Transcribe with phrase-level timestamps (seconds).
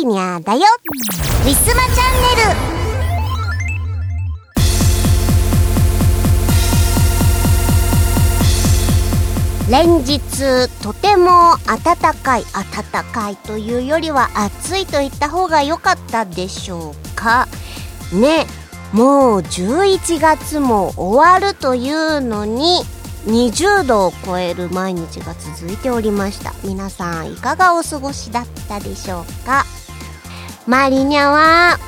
[0.00, 0.60] リニャだよ。
[1.44, 2.22] ウィスマチャン
[9.68, 9.90] ネル。
[9.92, 17.46] 連日とても暖かい暖かいというよりは暑いと言った方が良かったでしょうか。
[18.10, 18.46] ね
[18.94, 22.80] もう11月も終わるというのに
[23.26, 26.54] 20度を超える毎日が続いておりました。
[26.64, 29.66] 皆さんいかがお過ごしだったでしょうか？
[30.66, 31.78] マリニャは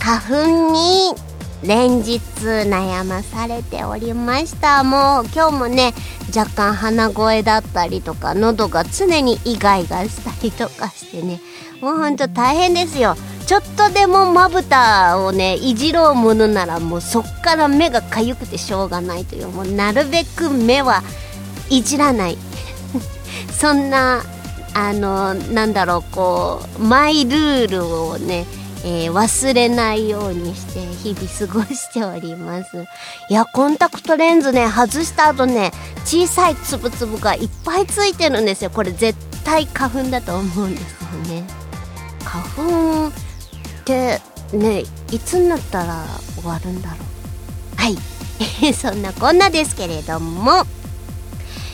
[0.00, 1.14] 花粉に
[1.62, 4.84] 連日悩まされておりました。
[4.84, 5.92] もう今日もね
[6.34, 11.40] 若干鼻声だったりとか喉が常にイガイガしたりとかしてね。
[11.80, 13.16] もうほんと大変ですよ。
[13.46, 21.02] ちょっとでもまぶたをねいじろうものならもうそっから目がかゆくてしょうがないというもうなるべく目は
[21.68, 22.38] いじらない。
[23.52, 24.22] そんな
[24.78, 28.44] あのなんだろうこうマイルールをね
[28.84, 32.86] えー、忘れないようにして日々過ごしております。
[33.28, 35.72] いやコンタクトレンズね外した後ね
[36.04, 38.70] 小さいつぶつぶがいっぱいついてるんですよ。
[38.70, 41.44] これ絶対花粉だと思うんですよね。
[42.22, 43.12] 花粉っ
[43.84, 44.20] て
[44.52, 46.04] ねいつになったら
[46.36, 47.80] 終わるんだろう。
[47.80, 47.96] はい。
[48.72, 50.64] そんなこんなですけれども。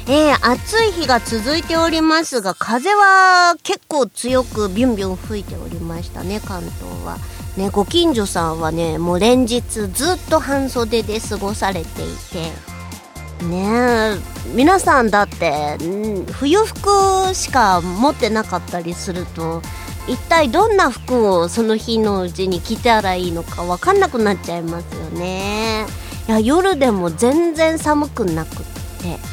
[0.08, 7.18] えー、暑い日が続いておりますが風は結構強くビュンビュン吹いておりましたね関東は。
[7.56, 9.88] ねご近所さんはねもう連日ずっ
[10.28, 12.72] と半袖で過ごされていて。
[13.46, 14.16] ね
[14.54, 15.76] 皆さんだって
[16.32, 19.62] 冬服しか持ってなかったりすると
[20.06, 25.86] 一体どんな服をその日のうちに着たらいいのか分かんなくなっちゃいますよね。
[26.28, 28.56] いや夜でも全然寒くなくっ
[29.00, 29.31] て。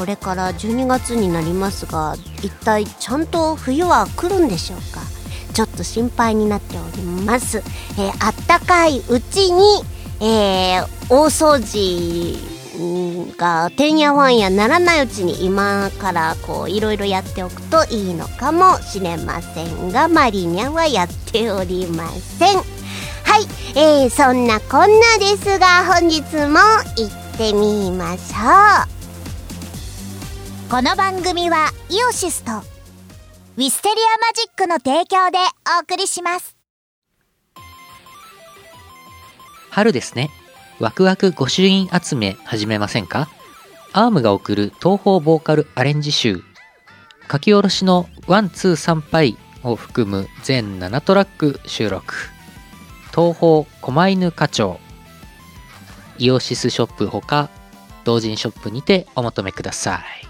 [0.00, 5.02] これから12月になりますが一体ちゃんと冬は来るんでしょうか？
[5.52, 9.82] ちょっと心配になっております、えー、あったかいうちに、
[10.22, 12.38] えー、大掃除
[13.36, 22.56] がてんやわんやならないうちに今からこういろいろやっておくといいのかもしれませんがマリニャはやっておりません。
[22.56, 23.42] はい、
[23.76, 26.58] えー、そんなこんなですが本日も
[26.96, 28.89] 行ってみましょう。
[30.70, 35.38] この番組はイオシスとウィステリアマジックの提供で
[35.76, 36.56] お送りします。
[39.70, 40.30] 春ですね。
[40.78, 43.28] ワクワク御朱印集め始めませんか？
[43.92, 46.40] アームが送る東方ボーカルアレンジ集。
[47.28, 52.14] 書き下ろしのワンツー参拝を含む全7トラック収録。
[53.12, 54.78] 東方狛犬課長。
[56.18, 57.50] イオシスショップほか
[58.04, 60.29] 同人ショップにてお求めください。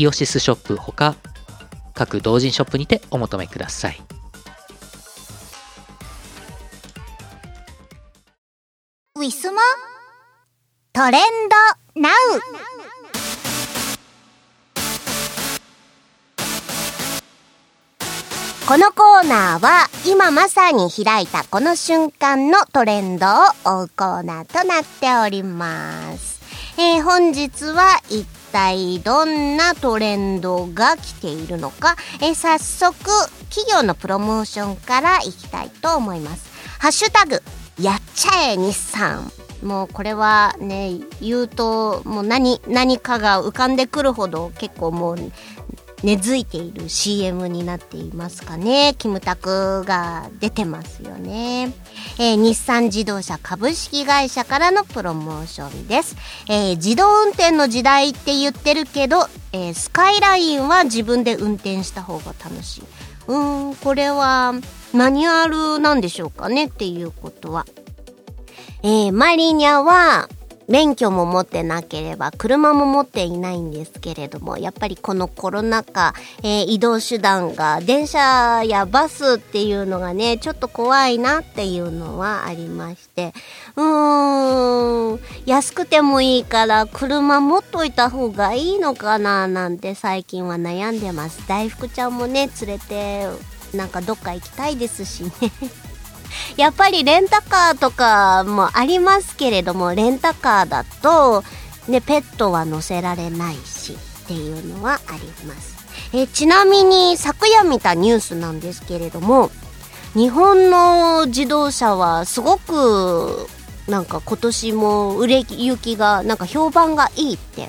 [0.00, 1.14] イオシスショップほか
[1.92, 4.00] 各同人ショップにてお求めください。
[9.16, 9.60] ウィスマ
[10.94, 11.22] トレン
[11.94, 12.12] ドナウ。
[18.66, 23.30] このコーナーは今まさに開いたこの瞬間のトレンドを
[23.64, 26.40] 追うコーナーとなっております。
[26.78, 32.94] えー、本日は一体どんなトレンドが来ているのか、え早速
[33.48, 36.50] 企業のプロモーションからいきたいと思います。
[36.78, 37.42] ハッシュタグ
[37.80, 39.30] やっちゃえ日産。
[39.62, 45.32] もうこれはね言うともう何何かが浮かんでくるほど結構もう
[46.02, 48.94] 根付いている CM になっていますかね。
[48.96, 51.72] キムタクが出てますよね。
[52.18, 56.16] えー、日産自動車株式会社からのプロモーションです。
[56.48, 62.82] えー、自動運転の時代って言ってるけど、えー、スカイラインは自分で運転した方が楽しい。
[63.26, 64.54] うーん、これは
[64.92, 67.66] マニュアルなんでしょうかねっていうことは。
[68.82, 70.28] えー、マリニャは、
[70.70, 76.14] 免許も持ってなければ車も持っていないんですけれどもやっぱりこのコロナ禍、
[76.44, 83.34] えー、移動手段が電車やバスっていうのがねちょっと怖いなっていうのはありまして。
[83.76, 91.46] うーん安くてもいいから車持っといた方がいいのかななんて最近は悩んでます。
[91.48, 93.26] 大福ちゃんもね連れて
[93.74, 95.30] なんかどっか行きたいですしね。
[96.56, 101.44] やっぱりレンタカーとかもありますけれども、レンタカーだと、
[101.88, 103.94] ね、ペットは乗せられないし
[104.24, 105.80] っていうのはあります。
[106.12, 109.50] えちなみに昨夜見たニュースなんですけれども、
[110.14, 113.48] 日本の自動車はすごく
[113.88, 117.68] なんか今年も売れ行きがなんか評判がいいって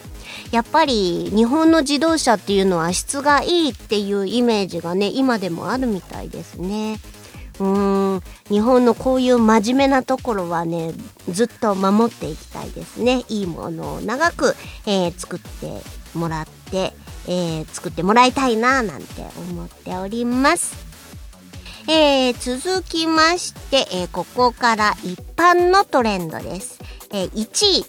[0.51, 6.99] やっぱり日本の自動車っていうのは質がいいっていうイメージがね今でもあるみたいですね。
[7.61, 10.93] うん日本のこういう真面目なところはね
[11.29, 14.55] ずっと守っていきたいですねいいものを長く、
[14.87, 15.81] えー、作って
[16.17, 16.93] もらって、
[17.27, 20.91] えー、作ってもらいたいななんて思っております
[21.87, 26.79] えー、続きまして、えー、ここから一般のトレンドです。
[27.11, 27.85] えー、1位、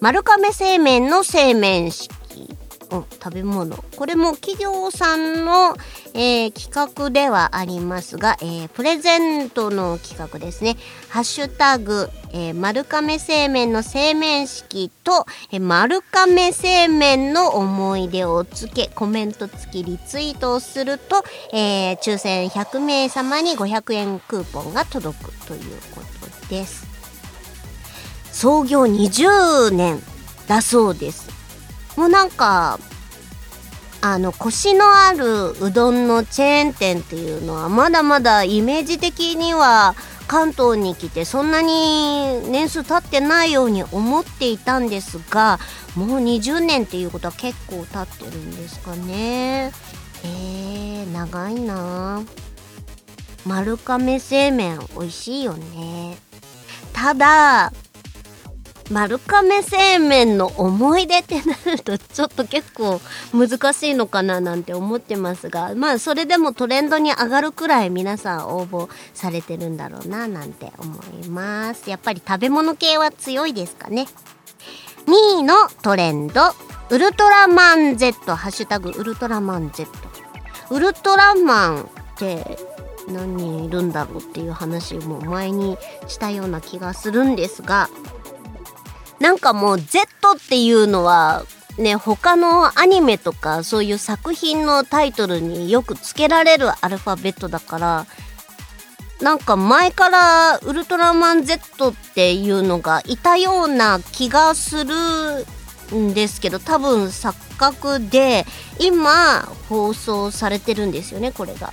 [0.00, 2.15] 丸亀製麺の製麺式。
[2.90, 3.76] うん、食べ物。
[3.96, 5.76] これも企業さんの、
[6.14, 10.76] えー、企画ではありますが、えー、プレゼントの企画ですね。
[11.08, 25.62] ハッシュタグ、えー、丸亀製麺の製麺式と、えー、丸亀製麺の思い出をつけ、コメント付きリツイートをすると、えー、抽選100名様に500円クーポンが届くという
[25.94, 26.86] ことです。
[28.30, 29.98] 創業20年
[30.46, 31.35] だそうです。
[31.96, 32.78] もうなんか
[34.00, 39.94] あのコシのあるうどんのチェーン店っていうのはまだまだイメージ的には
[40.28, 45.58] 関東に来てそんなに年数経ってないように思っていたんですが
[45.94, 49.72] もう20年っていうことは結構経ってるんですかね。
[50.24, 52.22] えー、長いな。
[53.46, 56.18] 丸亀製麺美味しいよね。
[56.92, 57.72] ただ
[58.90, 63.00] 丸亀製麺の思い出ってなるとちょっと結構
[63.34, 70.94] 難しいのかななんて思ってますが まあそれでもトレンドに上がるくらい皆さん応募されてるんだろうななんて思
[71.24, 71.90] います。
[71.90, 74.06] やっぱり食べ物系は強いですかね。
[75.06, 76.54] 2位のトレンド。
[76.88, 79.88] ウルトラマン Z ハッシュタグウルトラマン Z
[80.70, 81.86] ウルトラマンっ
[82.16, 82.58] て
[83.08, 87.88] 何人いるんだろうっていう話も前にしたような気がするんですが
[89.20, 91.44] なんかもう Z っていうのは
[91.78, 98.06] ね、他のアニメとかそういう作品のタイトルによく付けられるアルファベットだから、
[99.20, 104.94] なんか前からウルトラマン Z っていうのがいたような気がする
[105.94, 108.46] んですけど、多分錯覚で
[108.78, 111.72] 今放送されてるんですよね、これが。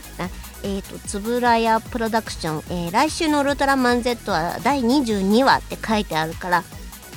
[0.64, 6.64] えっ、ー、と、つぶらやプロダクション、えー、来週のウルトラマン Z は第22話って書いてあるから、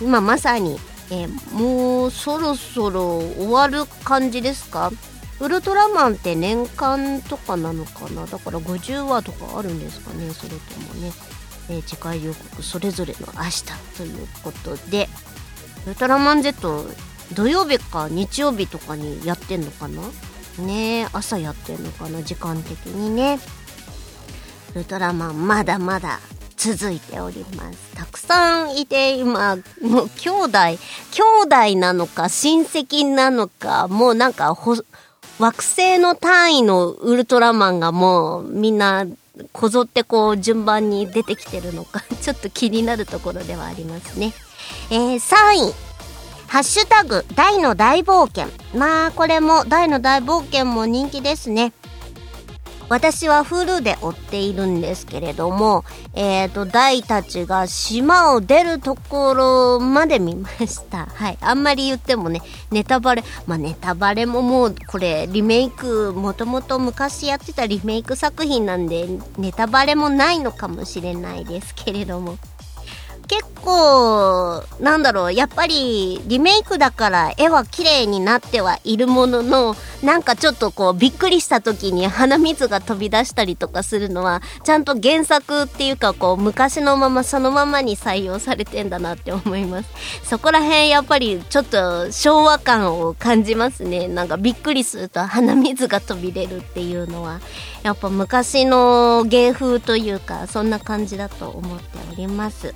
[0.00, 0.78] 今まさに、
[1.10, 4.90] えー、もうそろそろ終わる感じですか？
[5.40, 8.26] ウルトラマンって年間とかなのかな？
[8.26, 10.30] だから50話とかあるんですかね？
[10.30, 11.12] それともね、
[11.68, 13.64] えー、次回予告それぞれの明日
[13.96, 15.08] ということで。
[15.86, 16.84] ウルトラマン Z
[17.32, 20.02] 土曜日か日曜日とかにやってんのかな？
[20.58, 22.22] ね朝やってんのかな？
[22.22, 23.38] 時間的にね。
[24.74, 26.18] ウルトラマンまだまだ
[26.56, 27.94] 続いております。
[27.94, 30.78] たくさんいて、今、もう兄弟、兄
[31.72, 34.56] 弟なのか親戚なのか、もうなんか
[35.38, 39.06] 惑星の単位のウルトラマンがもうみんな
[39.52, 44.32] こぞってこう順番に出てきてるのか、 ちょっと気になるところではありますね。
[44.90, 45.74] えー、3位。
[46.48, 48.48] ハッシュタグ、大の大冒険。
[48.78, 51.72] まあ、これも、大の大冒険も人気ですね。
[52.88, 61.06] 私はフルで追っているんですけれども、えっ、ー、と、大たちが島を出るところまで見ました。
[61.14, 61.38] はい。
[61.40, 72.38] あんまり言ってもね、ネタバレ、まあネタバレももうこれリメイク、もともと昔やってたリメイク作品なんで、ネタバレもないのかもしれないですけれども。
[73.28, 89.90] 結構、なんだろう、やっぱりリメイクだから絵は綺麗になってはいるものの、なんかちょっとこうびっくりした時に鼻水が飛び出したりとかするのは、ちゃんと原作っていうかこう昔のままそのままに採用されてんだなって思います。
[90.22, 94.06] そこら辺やっぱりちょっと昭和感を感じますね。
[94.08, 97.40] なんかびっくりすると鼻水が飛び出るっていうのは、
[97.82, 102.72] やっぱ昔の芸風というか、そんな感じだと思っております。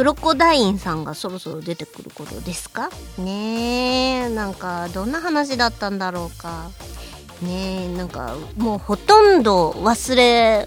[0.00, 2.88] クロコダインさんがそろそろ出てくることですか？
[3.18, 6.70] ねえなんかどんな話だったんだろうか。
[7.42, 10.66] ねえなんかもうほとんど忘れ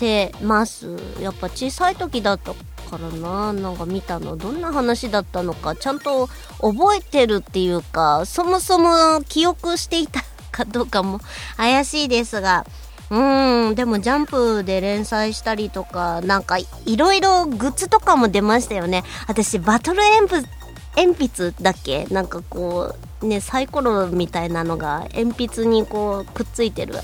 [0.00, 0.96] てます。
[1.20, 3.52] やっぱ小さい時だったからな。
[3.52, 5.76] なんか見たのどんな話だったのか。
[5.76, 6.28] ちゃんと
[6.60, 11.20] 覚えてるっていうかそもそも記憶していたかどうかも
[11.56, 12.66] 怪しいですが。
[13.14, 16.66] うん、でもジャンプで連載したりとか、なんかい
[16.96, 19.04] ろいろグッズとかも出ましたよね。
[19.28, 20.48] 私、バトル鉛筆、
[20.96, 22.06] 鉛筆だっけ？
[22.06, 22.92] なんかこ
[23.22, 26.94] う、ね、サイコロみたいなのが鉛筆にこうくっついてる。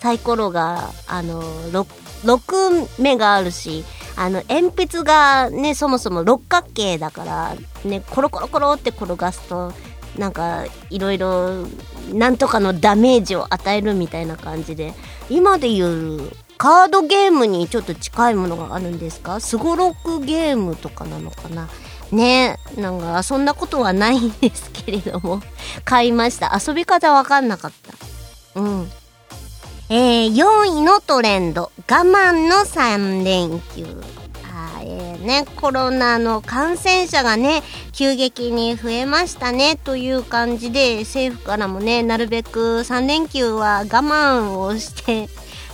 [0.00, 1.86] サイコロが、あの、6,
[2.24, 3.84] 6目があるし、
[4.16, 9.74] あの、鉛筆がね、そもそも六角形だから、ね、コロコロコロって転がすと、
[10.16, 11.66] なんかいろいろ
[12.12, 14.94] なんとかのダメージを与えるみたいな感じで。
[15.30, 19.40] 今で言うカードゲームにちょっと近いものがあるんですか？
[19.40, 21.68] すごろくゲームとかなのかな？
[22.10, 25.40] ねなんかそんなことはないんですけれども。
[25.84, 26.58] 買いました。
[26.66, 27.72] 遊び方わかんなかっ
[28.54, 28.60] た。
[28.60, 28.90] うん。
[29.90, 31.70] えー、4位のトレンド。
[31.88, 33.86] 我慢の3連休。
[34.90, 45.28] えー、ね、コロナの感染者がね、急激に増えましたね、という感じで、政府からもね、なるべく3連休は我慢をして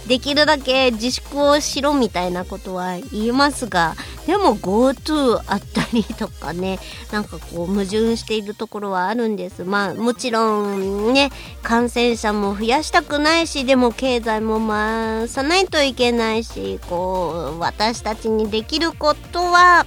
[0.06, 3.94] できるだけ自粛をしろみたいなことは言いますが、
[4.26, 6.78] でも GoTo あったりとかね、
[7.12, 9.64] なんかこう矛盾しているところはあるんです。
[9.64, 11.30] まあもちろんね、
[11.62, 19.86] 感染者も増やしたくないし、でも経済も回さないといけないし、こう、私たちにできることは、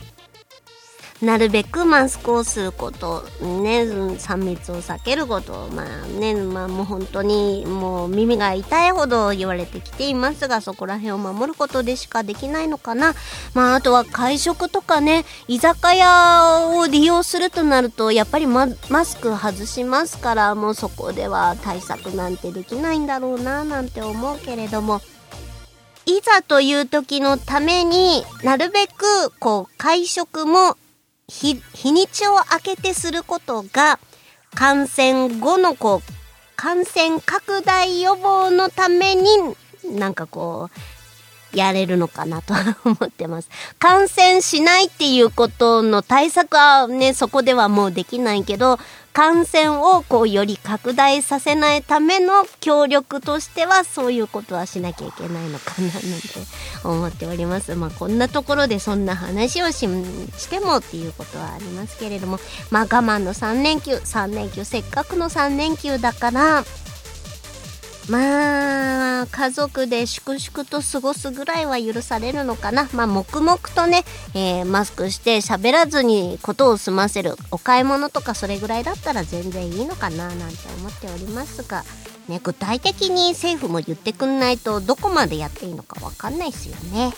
[1.22, 13.16] なるべくマスクをすること、ね、3密を避けること、まあね、まあもう本当にもう耳が痛いほど言われてきていますが、そこら辺を守ることでしかできないのかな。
[13.56, 25.02] まああとは会食とかね、居酒屋を利用するとなると、やっぱりママスク外しますから、もうそこでは対策なんてできないんだろうな、なんて思うけれども、
[26.06, 30.78] いざという時のためになるべくこう会食も
[31.30, 34.00] 日、日にちを空けてすることが、
[34.56, 36.14] 感染後のこう、
[36.56, 39.28] 感染拡大予防のために、
[39.84, 40.70] なんかこ
[41.54, 42.54] う、やれるのかなと
[42.86, 43.50] 思ってます。
[43.78, 48.80] 感染しないっていうことの対策はね、そこではもうできないけど、
[49.18, 56.04] 感染をこうより拡大させないための協力としてはそういうことはしなきゃいけないのかななんて
[56.84, 57.74] 思っております。
[57.74, 62.40] まあこんなところでそんな話をししてもっていうことはありますけれども。
[62.70, 63.96] まあ我慢の3連休。
[63.96, 66.64] 3連休せっかくの3連休だから。
[68.10, 72.88] まあ、家族で粛々と過ごすぐらいは許されるのかな。
[72.94, 77.36] まあ、黙々とね、えー、マスクして喋らずにことを済ませる。
[77.52, 81.84] お買い物とかそれぐらいだったら全然いいのかな、なんて思っておりますが、
[82.30, 87.14] ね、具体的に政府も言ってくんないとどこまでやっていいのかわかんないですよね。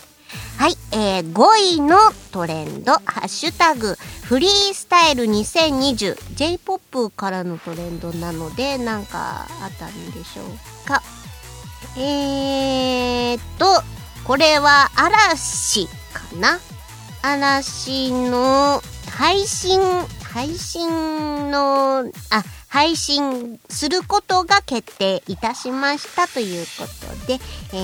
[0.58, 1.98] はい、えー、5位の
[2.32, 11.02] トレンド、ハッシュタグ、フリースタイル2020、J-POP からのトレンドなので、なんかあったんでしょうか。
[11.98, 13.66] えーと、
[14.26, 16.60] これは嵐かな
[17.22, 19.80] 嵐の配信、
[20.24, 20.90] 配信
[21.52, 26.86] の、あ、配信することが決定いたしましたというこ
[27.20, 27.40] とで、
[27.74, 27.78] え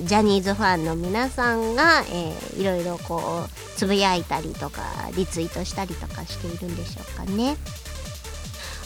[0.00, 4.82] ー、ジャニーズファンの皆さんが、えー、いろいろこうつぶやいたりとか
[5.16, 7.56] リツイートしたりとかしているんでしょうかね。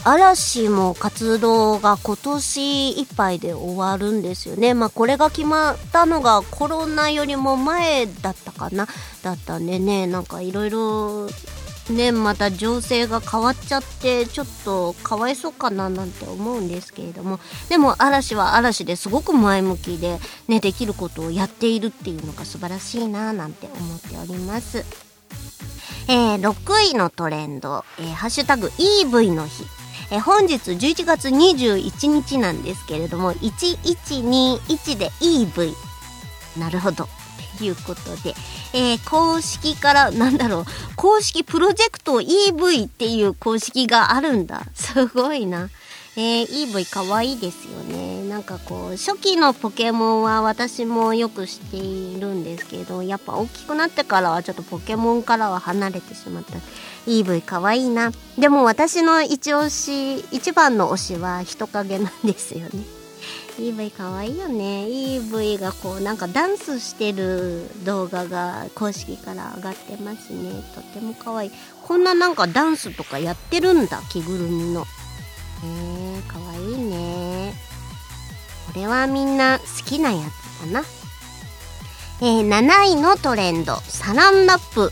[0.05, 4.73] 嵐も活動が今年いっぱいで終わるんですよね。
[4.73, 8.87] まあこれが決まったのがコロナよりも前だったかな。
[9.23, 11.29] だったんでね、なんかいろいろ
[11.89, 24.85] ね、また情勢が変わっちゃってちょっとかわいそうかななんて思うんですけれどもでも嵐は嵐ですごく前向きで、ね、できることをやっているっていうのが素晴らしいななんて思っております。
[26.09, 29.63] えー、6位のトレンド、えー、ハッシュタグ EV の日。
[30.11, 35.73] え、本日11月21日なんですけれども、1121で EV。
[36.59, 37.07] なるほど。
[37.61, 38.33] いうことで、
[38.73, 44.63] えー、公式から、なんだろう、公式プロジェクト EV っていう公式があるんだ。
[44.73, 45.69] すごいな。
[46.15, 48.23] えー、EV かわいいですよね。
[48.29, 56.59] なんかこう、初期のポケモンは私もよく知っているんですけど、やっぱ大きくなってからはちょっとポケモンからは離れてしまった。
[57.07, 58.11] EV かわいいな。
[58.37, 63.02] でも私の一押し、一番の推しは人影なんですよね。
[63.57, 64.85] EV かわいいよね。
[64.87, 70.63] EV がこうなんかダンスしてる動画が公式から上がってますね。
[70.73, 71.51] とてもかわいい。
[71.83, 74.85] こんななんかダンスとかやってるんだ着ぐるみの。
[75.63, 77.53] えー、かわいいね。
[78.73, 80.19] これはみんな好きなや
[80.61, 80.85] つだな。
[82.21, 83.75] えー、7位のトレンド。
[83.87, 84.91] サランラップ。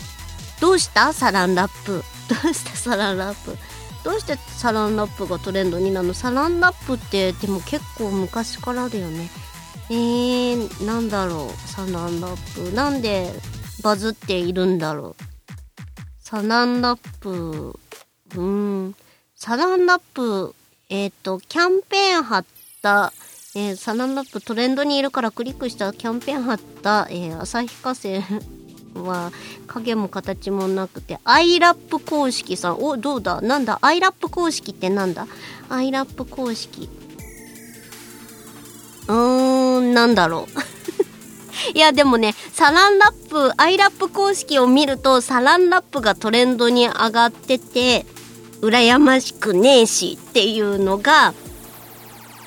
[0.59, 1.13] どうした？
[1.13, 2.03] サランラップ。
[2.29, 2.75] どうした？
[2.75, 3.57] サランラップ。
[4.03, 6.13] どうしてサランラップがトレンドになるの？
[6.13, 9.29] サランラップってでも結構昔からだよね。
[9.89, 11.67] えー、なんだろう。
[11.67, 12.75] サランラップ。
[12.75, 13.31] なんで
[13.83, 15.23] バズっているんだろう。
[16.19, 17.79] サランラップ。
[18.35, 18.95] うん。
[19.35, 20.55] サランラップ
[20.89, 22.45] えっ、ー、とキャンペーン貼っ
[22.81, 23.13] た、
[23.55, 28.21] えー、サランラップトレンドにいるからクリックしたキャンペーン貼った、えー、旭化成
[28.95, 29.31] は
[29.67, 32.77] 影も形もなくてアイラップ公式さん。
[32.81, 33.41] おどうだ？
[33.41, 33.79] なんだ？
[33.81, 35.27] アイラップ公式ってなんだ？
[35.69, 36.89] アイラップ公式。
[39.07, 40.51] うーんなんだろう。
[41.75, 48.05] いやでもねサランラップアイラップ公式を見るとサランラップがトレンドに上がってて
[48.61, 51.33] 羨ましくねえしっていうのが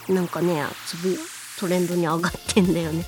[0.08, 1.18] なんかねつぶ
[1.60, 3.04] トレンドに上がってんだよね。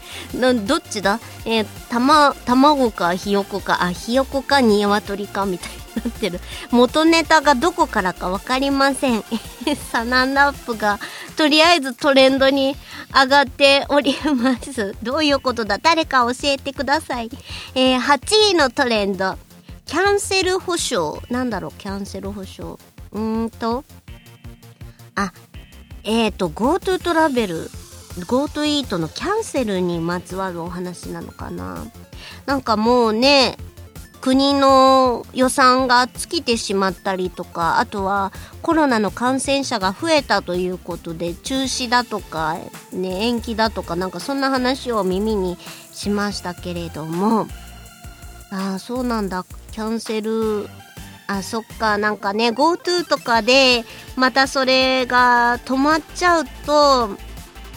[0.67, 1.21] どっちだ？
[1.45, 6.41] えー、たま、卵かひよこか、あ、ひよこか鶏かみたいになってる。
[6.71, 9.25] 元ネタがどこからかわかりません。
[9.93, 11.01] サナンラップが、
[11.37, 12.77] とりあえずトレンドに
[13.13, 14.95] 上がっております。
[15.03, 15.79] どういうことだ？
[15.79, 17.31] 誰か教えてください。
[17.75, 19.37] えー、8位のトレンド。
[19.87, 21.23] キャンセル保証。
[21.31, 22.79] なんだろう、キャンセル保証。
[23.13, 23.85] うーんと。
[25.15, 25.33] あ、
[26.05, 27.71] えっ、ー、と、GoTo トラベル
[28.21, 31.85] GoTo イートのキャンセルにまつわるお話なのかな？
[32.47, 33.57] なんかもうね
[34.21, 42.57] 国の予算が尽きてしまったりとかあとはコロナの感染者が増えたということで中止だとか、
[42.93, 45.57] ね、延期だとかなんかそんな話を耳に
[45.93, 47.47] しましたけれども。
[48.51, 49.45] ああそうなんだ。
[49.73, 50.69] キャンセル
[51.27, 51.99] あそっか。
[51.99, 53.85] なんかね GoTo とかで
[54.17, 57.11] またそれが止まっちゃうと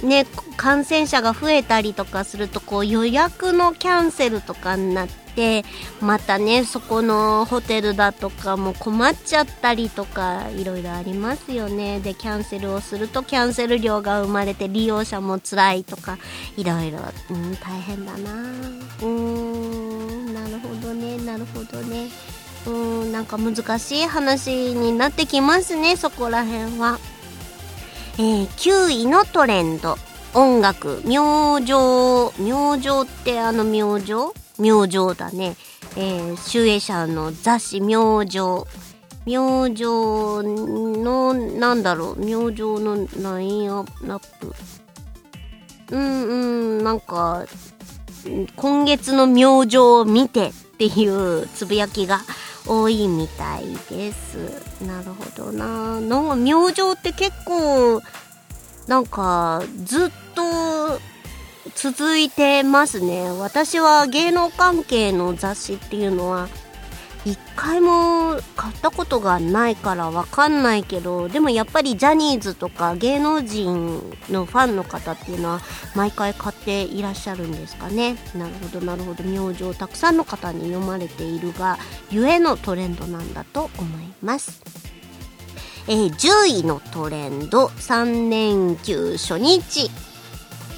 [0.01, 5.63] ね、感染者が増えたりとかするとこう予約のキャンセルとかになって
[6.01, 11.99] またねそこのホテルだとかも困っちゃったりとかいろいろありますよね。
[11.99, 16.17] でキャンセルをするとキャンセル料が生まれて利用者も辛いとか
[16.55, 16.99] いろいろ、
[17.31, 18.31] うん、大変だな。
[18.31, 22.07] うーんなるほどねなるほどね。
[22.67, 26.99] うんなんか難しい話になってきますねそこら辺は。
[28.19, 29.95] えー、9位のトレンド。
[30.33, 31.01] 音楽。
[31.05, 31.71] 明星。
[32.41, 34.33] 明星ってあの明星？
[34.59, 35.55] 明星だね、
[35.95, 37.79] えー、集英社の雑誌。
[37.79, 38.65] 明星。
[39.25, 39.83] 明星
[40.43, 42.19] のなんだろう？
[42.19, 44.53] 明星のラインアップ。
[45.91, 46.33] うんう
[46.81, 47.45] んなんか
[48.57, 52.19] 今月の明星を見てっていうつぶやきが
[52.65, 54.37] 多いみたいです。
[54.85, 55.99] なるほどな。
[55.99, 58.01] なんか明星って結構、
[58.87, 60.99] なんかずっと
[61.75, 63.29] 続いてますね。
[63.31, 66.49] 私は芸能関係の雑誌っていうのは
[67.25, 75.61] 一回も買ったことがないからわかんないけどでもやっぱりジャニーズとか芸能人のファンの方っていうのは
[75.95, 78.15] 毎回買っていらっしゃるんですかね。
[78.35, 79.23] なるほどなるほど。
[79.23, 81.77] 明星たくさんの方に読まれているが
[82.09, 84.61] ゆえのトレンドなんだと思います。
[85.87, 89.89] えー、10位のトレンド3連休初日。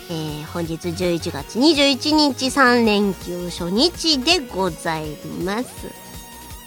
[0.10, 5.06] えー、本日11月21日3連休初日でござい
[5.46, 6.01] ます。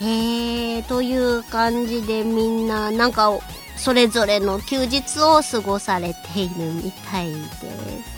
[0.00, 3.38] へえという感じでみんななんか
[3.76, 8.14] それぞれの休日を過ごされているみたいです。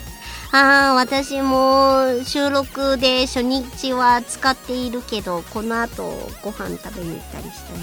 [0.53, 6.05] ああ、私も収録で初日は使っているけど、この後
[6.43, 7.81] ご飯食べに行ったりしたい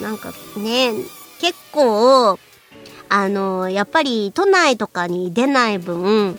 [0.00, 0.10] な。
[0.10, 0.92] なんかね、
[1.40, 2.38] 結構、
[3.08, 6.38] あの、やっぱり都内とかに出ない分、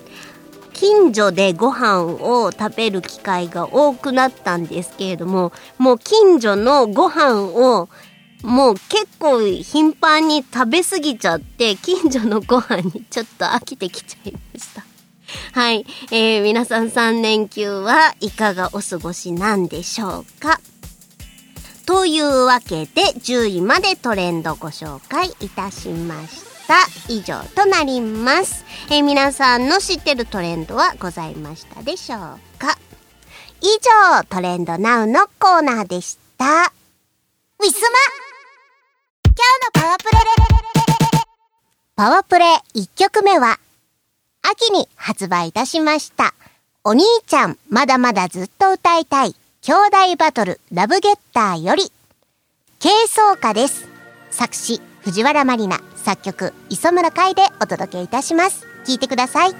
[0.77, 7.89] 近所でご飯を食べる機会が多くなったんですけれども、もう近所のご飯を
[8.43, 14.85] もう結構頻繁に食べ過ぎちゃって、近所のご飯にちょっと飽きてきちゃいました。
[15.53, 15.85] はい。
[16.11, 20.59] えー、皆さん3連休はいかがお過ごしなんでしょうか？
[21.87, 26.56] というわけで10位までトレンドご紹介いたしました。
[27.07, 28.65] 以上となります。
[28.89, 32.19] えー皆さんの知ってるトレンドはございましたでしょう
[32.59, 32.77] か？
[33.61, 36.45] 以上、トレンドナウのコーナーでした。
[36.45, 37.99] ウィスマ
[39.25, 40.11] 今日のパワープレ
[41.95, 43.57] パワープレ1曲目は、
[44.43, 46.35] 秋に発売いたしました。
[46.83, 51.91] お兄ちゃん、まだまだずっと歌いたい、兄弟バトル、ラブゲッターより、
[52.79, 53.87] 軽奏歌です。
[54.29, 58.65] 作詞、藤原まりな、作曲、磯村海でお届けいたします。
[58.85, 59.51] 聞いてください。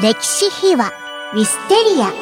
[0.00, 0.92] 歴史秘話
[1.34, 2.12] ウィステリア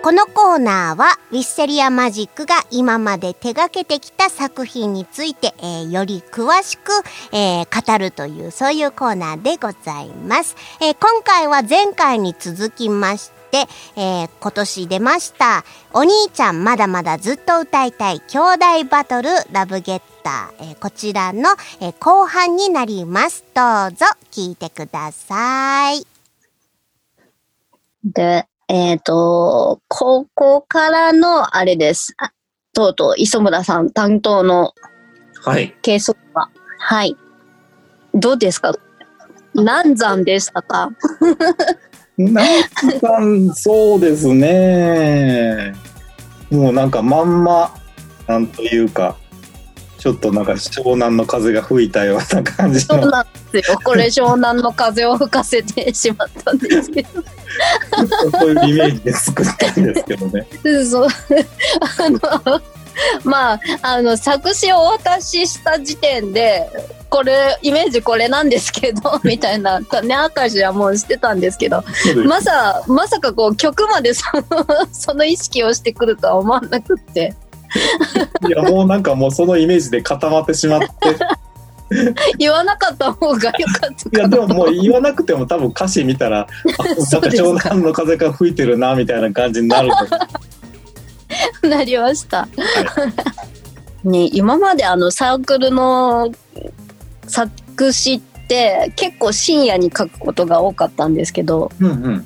[0.00, 6.92] このコーナーはウィステリアマジックが今まで手掛けてきた作品について、えーより詳しく、
[7.32, 10.54] えー語るというそういうコーナーでございます。
[10.80, 18.38] えー今回は前回に続きまして、えー今年出ましたお兄ちゃんまだまだずっと歌いたい兄
[18.84, 23.44] 弟バトルラブゲットター、えーこちらの、えー後半になります。
[23.54, 26.04] どうぞ聞いてください。
[28.02, 32.14] で、えっ、と、高校からのあれです。
[32.16, 32.32] あ
[32.72, 34.72] とうとう磯村さん担当の
[35.44, 35.76] はい。
[35.82, 37.16] 計測は、はい。
[38.14, 38.74] どうですか？
[39.54, 40.90] 難産でしたか？
[42.16, 42.44] なん
[43.48, 45.74] か、そうですね。
[46.50, 47.74] もうなんかまんま、
[48.26, 49.16] なんというか、
[50.04, 53.80] ちょっとなんか湘南の風が吹いたような感じの、そうなんですよ。
[53.82, 57.08] これ湘南の風を吹かせてしまったんですけど。
[58.38, 60.46] そういうイメージで作ったんですけどね。
[60.84, 61.08] そう。
[61.08, 62.62] あの、
[63.24, 66.68] まあ、あの、作詞をお渡しした時点で、
[67.08, 71.82] これ、イメージこれなんですけど、みたいな、種明かしはもうしてたんですけど、
[72.26, 74.44] まさ、まさかこう曲までその、
[74.92, 77.34] その意識をしてくるとは思わなくって、
[78.46, 80.86] いや、もうなんかもうそのイメージで固まってしまって、
[82.38, 86.46] 言わなかった方がよかったいや、かでももう言わなくても多分歌詞見たら、あ、
[86.84, 89.90] なんか湘南の風が吹いてるな、みたいな感じになる
[91.62, 91.68] と。
[91.68, 92.48] なりました。
[94.04, 96.30] ね、今まであのサークルの
[97.26, 102.24] 作詞って結構深夜に書くことが多かったんですけど、うんうん。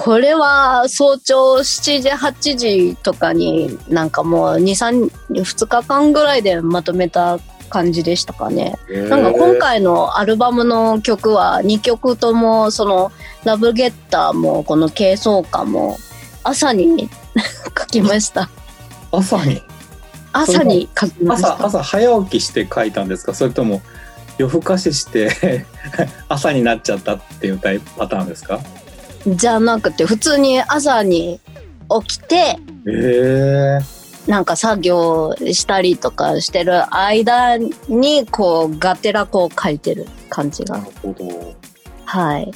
[0.00, 8.78] これは早朝7時、8時とかになんかもう2、3、2日間ぐらいでまとめた感じでしたかね。
[9.08, 13.10] なんか今回のアルバムの曲は2曲ともその
[13.44, 15.96] ラブゲッターもこの軽奏歌も
[16.44, 17.10] 朝に
[17.78, 18.48] 書きました。
[19.10, 19.62] 朝に？
[20.32, 21.66] 朝に書きまし朝た。
[21.66, 23.34] 朝早起きして書いたんですか？
[23.34, 23.82] それとも
[24.38, 25.66] 夜更かしして
[26.28, 27.58] 朝になっちゃったっていう
[27.98, 28.60] パターンですか？
[29.36, 31.40] じゃなくて普通に朝に
[32.06, 40.76] 起きてええなんか作業したりとかしてる間に、こう、がてらこう書いてる感じが。
[40.76, 41.54] なるほど。
[42.04, 42.44] はい。
[42.44, 42.50] い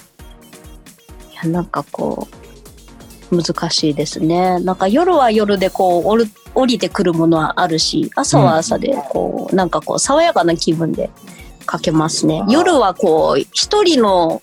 [1.34, 2.28] や、なんかこ
[3.30, 4.60] う、難しいですね。
[4.60, 11.08] なんか夜は夜でこう、降る降りてくるものはあるし、朝は朝でこう、なんかこう、爽やかな気分で
[11.70, 12.44] 書けますね。
[12.50, 14.42] 夜はこう、一人の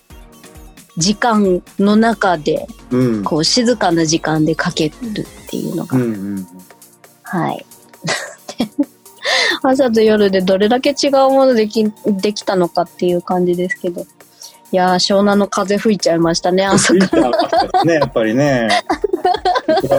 [1.00, 3.24] 時間の中で、うん。
[3.24, 6.06] こう、静かな時間で書けるっていうのがうんう
[6.40, 6.46] ん。
[7.22, 7.66] はい。
[9.62, 14.06] 朝と夜でどれだけ違うものできできたのかっていう感じですけど。
[14.72, 17.84] いやー、湘南の風吹いちゃいましたね、 朝から。
[17.84, 18.68] ね、やっぱりね。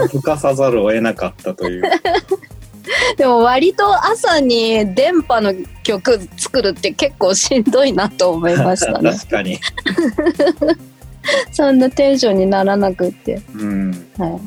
[0.08, 1.82] 吹かさざるを得なかったという。
[3.16, 9.12] でも割と朝に電波の曲作るって結構しんどいなと思いましたね。
[9.12, 9.58] 確かに。
[11.52, 13.40] そんなテンションにならなくって。
[13.54, 14.06] うん。
[14.18, 14.40] はい。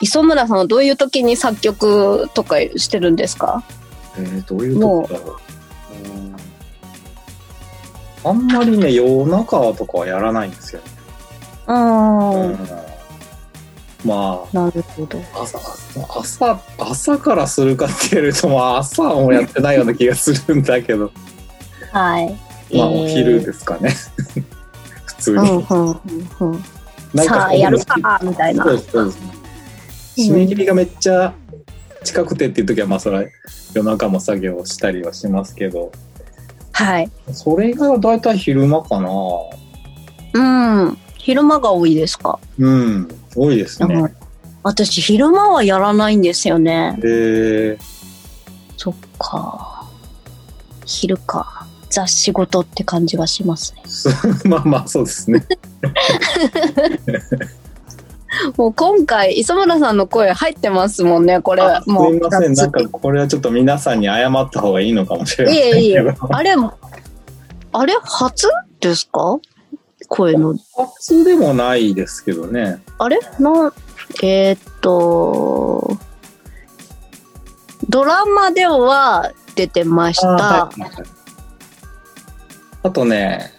[0.00, 3.62] 磯村さんはどういう時に作曲とかしてるんですか？
[4.18, 5.18] えー、どういうとこだ？
[5.18, 5.36] ろう。
[6.06, 6.36] うん
[8.24, 10.86] あんまりね、夜中とかはやらないんですよね。
[11.66, 11.72] う。
[11.72, 12.58] うんん
[14.04, 15.18] まなるほど。
[15.34, 15.58] あ、朝、
[16.20, 21.10] 朝、朝からするかって言われると、まあ、朝はもうやってないような気がするんだけど、
[21.92, 22.26] はい。
[22.26, 22.36] まあ、
[22.70, 23.90] えーお昼ですかね。
[23.90, 24.42] 普
[25.22, 25.50] 通うんに。
[25.50, 25.96] うんうん
[26.40, 26.64] うん。
[27.14, 28.72] なんさあ、やるかみたいなそう。
[28.72, 29.18] です、そうです。
[30.18, 31.32] 締め切りがめっちゃ
[32.04, 33.24] 近くてっていう時は、まあ、それは
[33.74, 35.92] 夜中も作業をしたりはしますけど、
[36.72, 37.10] はい。
[37.32, 39.10] それがだいたい昼間かな。
[40.34, 40.42] う
[40.90, 40.98] ん。
[41.18, 43.94] 昼間が多いですか、うん、多いですね。
[43.94, 44.22] うん
[44.64, 46.96] 私、昼間はやらないんですよね。
[47.00, 47.76] で、
[48.76, 49.84] そっか。
[50.86, 51.61] 昼か。
[51.92, 53.82] 雑仕事って感じがしますね。
[53.86, 54.08] す
[54.48, 55.44] まあまあ、そうですね。
[58.56, 62.16] もう今回、磯村さんの声入ってますもんね、これもう。
[62.16, 66.16] いません、なんかこれはちょっと皆さんに謝った方がいいのかもしれないいえいえけど。
[66.34, 66.54] あれ、
[67.74, 68.48] あれ、初
[68.80, 69.38] ですか？
[70.08, 70.54] 声の。
[70.98, 72.82] 初でもないですけどね。
[72.98, 73.20] あれ？
[73.38, 73.72] な、
[74.22, 75.96] えーっと、
[77.88, 80.70] ドラマでは出てました。
[82.82, 83.52] はいあとね、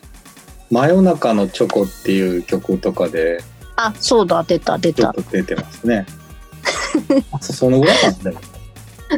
[0.69, 3.39] 真夜中のチョコっていう曲とかで
[3.75, 5.01] あ、そうだ、出た、出た。
[5.01, 6.05] ちょっと出てますね。
[7.31, 8.11] あそそのぐらいよ。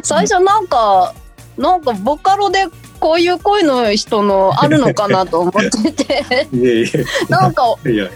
[0.02, 1.14] 最初なんか、
[1.56, 2.66] なんかボカロで
[3.00, 5.52] こういう声の人のあるのかなと思っ
[5.84, 6.86] てて、 いえい
[7.28, 7.90] なんかえ。
[7.92, 8.08] いや、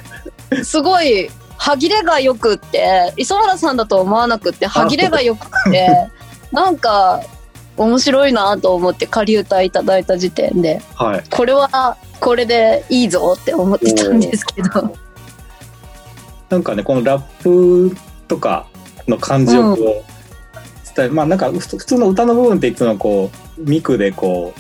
[0.65, 6.09] すごい歯切れがよくって、磯村さんだと思わなくって、歯切れがよくって、
[6.53, 7.21] なんか
[7.81, 11.25] 面白いなと思って仮歌いただいた時点で、はい。
[11.31, 14.95] これはこれでいいぞって思ってたんですけど。
[16.51, 17.97] なんかね、このラップ
[18.29, 18.67] とか
[19.09, 24.53] の感じをこう、伝え、まあなんかふ普通の歌の部分っていつもこう、ミクでこ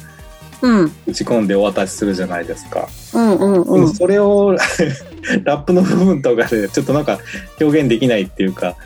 [0.63, 2.89] うん、う、打ち込んでお渡しするじゃないですか。
[3.15, 3.81] うん、うん、でうん。
[3.83, 4.57] もそれを
[5.45, 7.19] ラップの部分とかでちょっとなんか
[7.61, 8.77] 表現できないっていうか、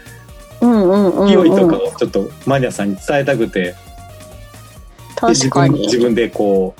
[0.61, 1.29] うん、うん、うん。
[1.29, 3.77] 勢いとかをちょっとマニアさんに伝えたくて、
[5.29, 5.99] 確かに分自。
[5.99, 6.75] 分でこ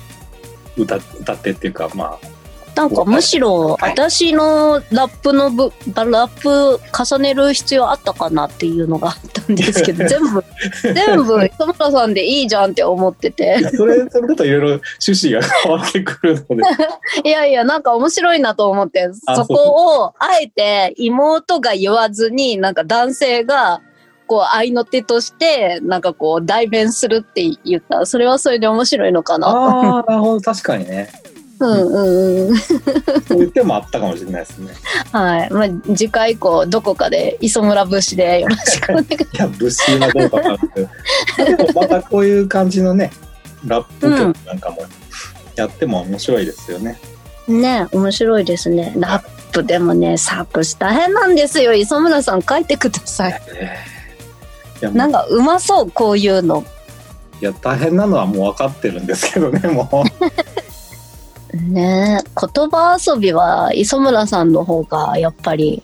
[0.77, 2.35] う歌歌ってっていうかまあ
[2.75, 10.43] なんかむしろはい私のラップの部、ラップ重ねる必要あったかなっていうのがあったんですけど、 全部、
[10.81, 13.59] 全部磯村さんでいいじゃんって思ってて。
[13.73, 14.67] それそれだといろいろ
[15.07, 16.63] 趣旨が変わってくるので
[17.23, 23.81] いやいや、なんか面白いなと思って、あそこをあえて妹が言わずに、なんか男性が、
[24.27, 28.05] こう、愛の手として、なんかこう、代弁するって言った。
[28.05, 29.47] それはそれで面白いのかな。
[29.47, 31.09] ああなるほど確かにね
[31.59, 32.57] うんうんうん。
[32.57, 34.73] そういう手もあったかもしれないですね
[35.11, 35.49] はい。
[35.51, 43.11] まあ、次回以降、どこかで磯村節でよろしくお願いいや物騒などうかわからんけどでもまたこういう感じのね
[43.65, 44.85] ラップ曲なんかも
[45.55, 46.99] やっても面白いですよね、
[47.47, 48.93] ね面白いですね。
[48.97, 51.73] ラップでもね、作詞大変なんですよ。
[51.73, 53.41] 磯村さん書いてください。
[54.85, 56.63] いやなんかうまそう、こういうの。
[57.41, 59.89] いや大変なのはもう分かってるんですけどねも
[61.53, 65.83] うね言葉遊びは磯村さんの方がやっぱり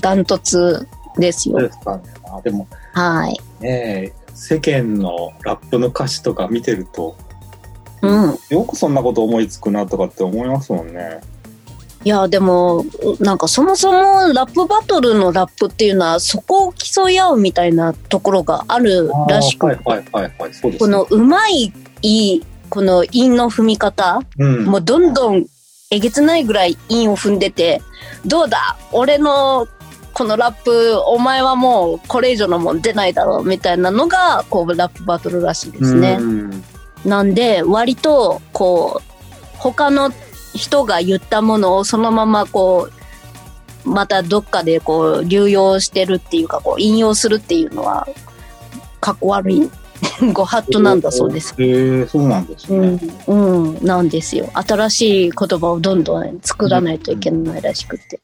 [0.00, 1.60] ダントツですよ。
[1.60, 3.38] そうですかねまあでもはい。
[3.60, 7.16] ねえ世間のラップの歌詞とか見てると
[8.02, 8.38] うん。
[8.48, 11.20] よくそんなこと思いつくなとかって思いますもんね。
[12.04, 12.84] いや、でも、
[13.20, 20.78] なんかそもそもラップバトルのラップっていうのはそこを競い合うみたいなところがあるらしく、はいはいはいはい、そうです、ね。
[20.78, 25.46] このうまい、いい、この韻の踏み方、うん、もうどんどん
[25.90, 27.82] えげつないぐらい韻を踏んでて、
[28.26, 28.76] どうだ？
[28.92, 29.68] 俺の
[30.14, 36.18] このラップお前はもうこれ以上のもん出ないだろうみたいなのがこうラップバトルらしいですね。
[36.20, 36.64] うん
[37.04, 40.12] なんで割とこう他の
[40.54, 42.88] 人が言ったものをそのままこ
[43.84, 48.06] うまたどっかでこう流用してるっていうかこう引用するっていうのは
[49.00, 49.70] かっこ悪い
[50.32, 51.54] ご法度なんだそうです。
[51.58, 52.98] へえそうなんですね。
[53.26, 54.50] うん、うん、なんですよ。
[54.54, 58.20] 新しい言葉をどんどん作らないといけないらしくて。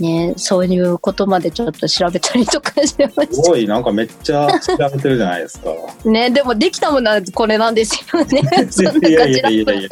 [0.00, 5.70] ね、そういうことまでちょっと調べたりとかしてましすごいなんかめっちゃ調べてるじゃないですか。
[6.02, 6.04] た。
[6.10, 8.42] ね、でもできたものはこれなんですよね。
[8.70, 9.88] そんな感じいやいやいやいやいや。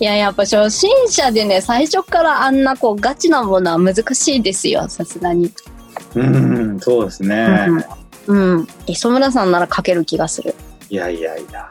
[0.00, 5.52] いや、やっぱ初心者でね、最初からあんなこうガチなものは難しいですよ、さすがに。
[6.14, 7.66] うんそうですね。
[8.26, 8.68] うん。
[8.86, 10.54] 磯村さんなら書ける気がする。
[10.88, 11.68] いやいやいや。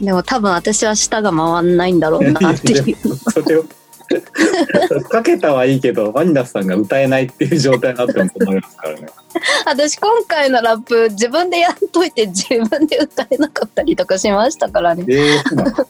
[0.00, 2.96] でも多分私は舌が回んないんだろうなっていう。
[3.30, 3.64] それを
[5.08, 9.06] かけたはいいけどワニダさんが歌えないっていう状態になっても困りますからね。
[9.66, 15.04] 私今回のラップ自分でやっといて自分で歌えなかったりとかしましたからね。
[15.08, 15.86] えー、そうなんですか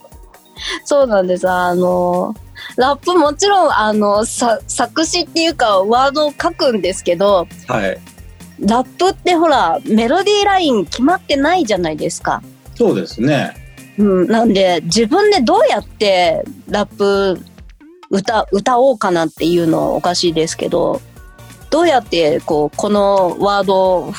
[0.84, 1.48] そうなんです。
[1.48, 2.34] あの、
[2.76, 7.98] ラップもちろん、あの、さ作詞っていうかワードを書くんですけど、はい。
[8.60, 12.42] ラップってほら、メロディーライン決まってないじゃないですか。
[12.74, 13.54] そうですね。
[13.98, 17.40] うん、なんで自分でどうやってラップ
[18.10, 21.00] 歌歌おうかなっていうのはおかしいですけど
[21.70, 24.12] どうやってこうこのワードを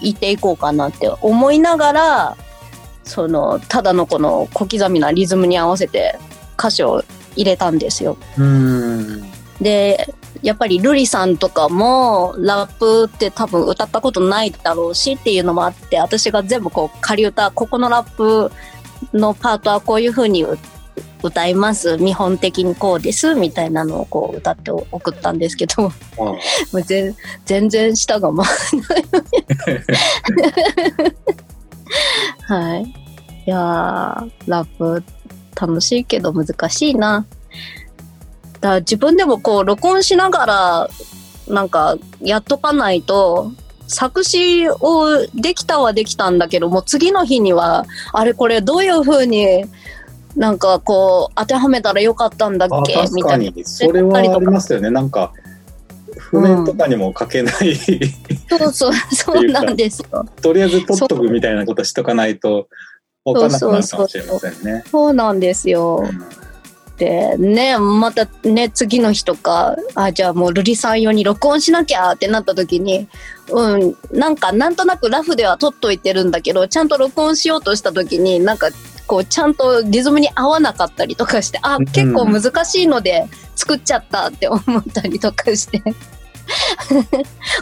[0.00, 2.36] 言っていこうかなって思いながら
[3.04, 6.18] そのただのこの小刻みなリズムに合わせて
[6.58, 7.02] 歌詞を
[7.34, 8.16] 入れたんですよ。
[8.38, 9.22] うん。
[9.60, 18.50] でやっぱりルリさんとかもラップって多分歌ったことないだろうしっていうのもあって私が全部こう仮歌ここのラップ
[19.12, 20.44] のパートはこういう風に
[21.22, 21.98] 歌います。
[21.98, 25.92] 見本的にこうですみたいなのをこう歌って送ったんですけど。
[26.16, 26.38] も
[26.72, 28.52] う全全然舌が回ら
[28.88, 29.04] ない。
[32.48, 32.84] はい。
[32.84, 35.02] いやーラップ
[35.60, 37.26] 楽しいけど難しいな。
[38.60, 40.88] だ自分でもこう録音しながら
[41.48, 43.52] なんかやっとかないと
[43.88, 49.64] 作詞をできたはできたんだけども次の日にはあれこれどういう風に
[50.36, 53.44] なんかこう当てはめたらよかったんだっあけみたいな。
[53.50, 54.90] にそれはありますよね。
[54.90, 55.32] なんか
[56.16, 58.92] 譜面とかにも書けない、そうそう。
[59.12, 60.26] そうなんですよ。
[60.40, 62.68] とりあえず取っとくみたいなことしとかないと
[63.24, 64.84] 分かんなくなるかもしれませんね。
[64.90, 66.04] そうなんですよ。
[66.98, 73.08] でねまたね次の日とかあじゃあもう瑠璃さん用に録音しなきゃってなった時に
[73.50, 78.68] うんなんかなんとなくラフでは撮っといてるんだけどちゃんと録音しようとした時になんか
[79.12, 85.82] こうちゃんとリズムに合わなかったりとかしてあん結構難しいので作っちゃったって思ったりとかして。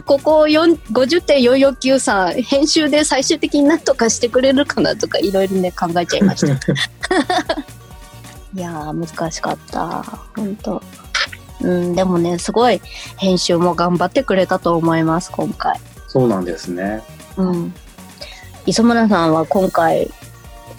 [0.07, 6.53] ここ4 50.449さん編集で最終的に何とかしてくれるかなとかいろいろね考えちゃいました。
[8.55, 10.05] いやー難しかった
[10.37, 10.81] 本当
[11.63, 12.81] うんでもねすごい
[13.17, 17.03] 編集も頑張ってくれたと思います今回そうなんですね。
[17.37, 17.75] うん
[18.67, 20.09] 磯村さんは今回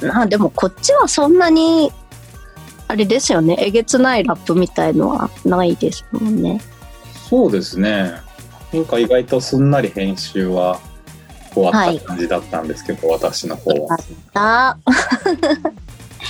[0.01, 1.91] なでもこっちはそんなに
[2.87, 6.61] あれですよねえげつないラップみたいのはないですもんね
[7.31, 8.11] そうですね。
[8.73, 10.81] なんか意外とすんなり編集は
[11.53, 13.97] 終わった感じだったんですけど、私の方は。
[14.33, 14.75] あ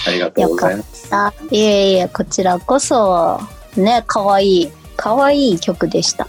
[0.08, 1.08] ありがとうございます。
[1.10, 3.40] あいえいえこちらこそ
[3.76, 6.28] ねかわいいかわいい曲でした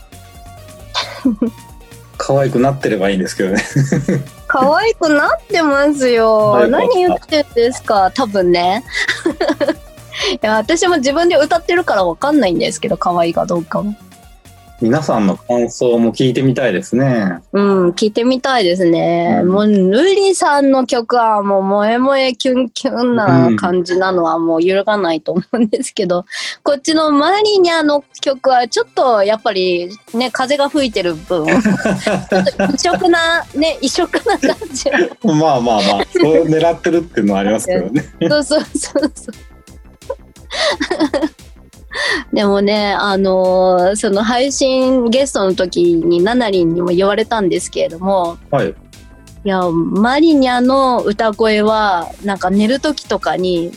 [2.16, 3.62] 可愛くなってればいいんですけどね。
[4.52, 6.48] 可愛くなってますよ。
[6.50, 8.10] はい何言ってんですか？
[8.14, 8.84] 多分ね。
[10.30, 13.94] いや、私も自分で歌ってるからわかんないんですけど、可愛いかどうかも。
[14.82, 17.40] 皆さんの感想も聞いてみたいですね。
[17.52, 19.40] うん、聞いてみたいですね。
[19.42, 26.24] うんもう、ルリさんの曲はもう、萌え萌えキュンキュンな感じなのはもう揺るがないと思うんですけど、
[26.64, 38.04] こっちのマリニャの曲はちょっとやっぱりね、風が吹いてる分、ちょっと異色な、ね、 異色な感じがまあまあまあ、そう狙ってるっていうのはありますけどね。
[38.28, 39.52] そうそうそうそう。
[42.32, 48.68] でもね、あのーその配信ゲストの時にナナリンにも言われたんですけれども、はい。
[49.44, 53.72] いや、マリニャの歌声は、なんか寝る時とかに、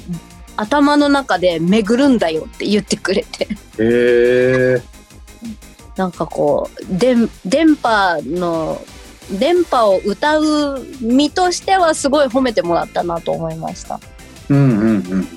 [0.57, 3.47] 頭の中で巡るんだよって言ってくれて、へ
[3.79, 4.81] え。
[5.97, 8.81] なんかこう、電電波の、
[9.39, 13.99] 電波を歌う身としてはすごい褒めてもらったなと思いました。
[14.49, 15.27] うんうんうんうん。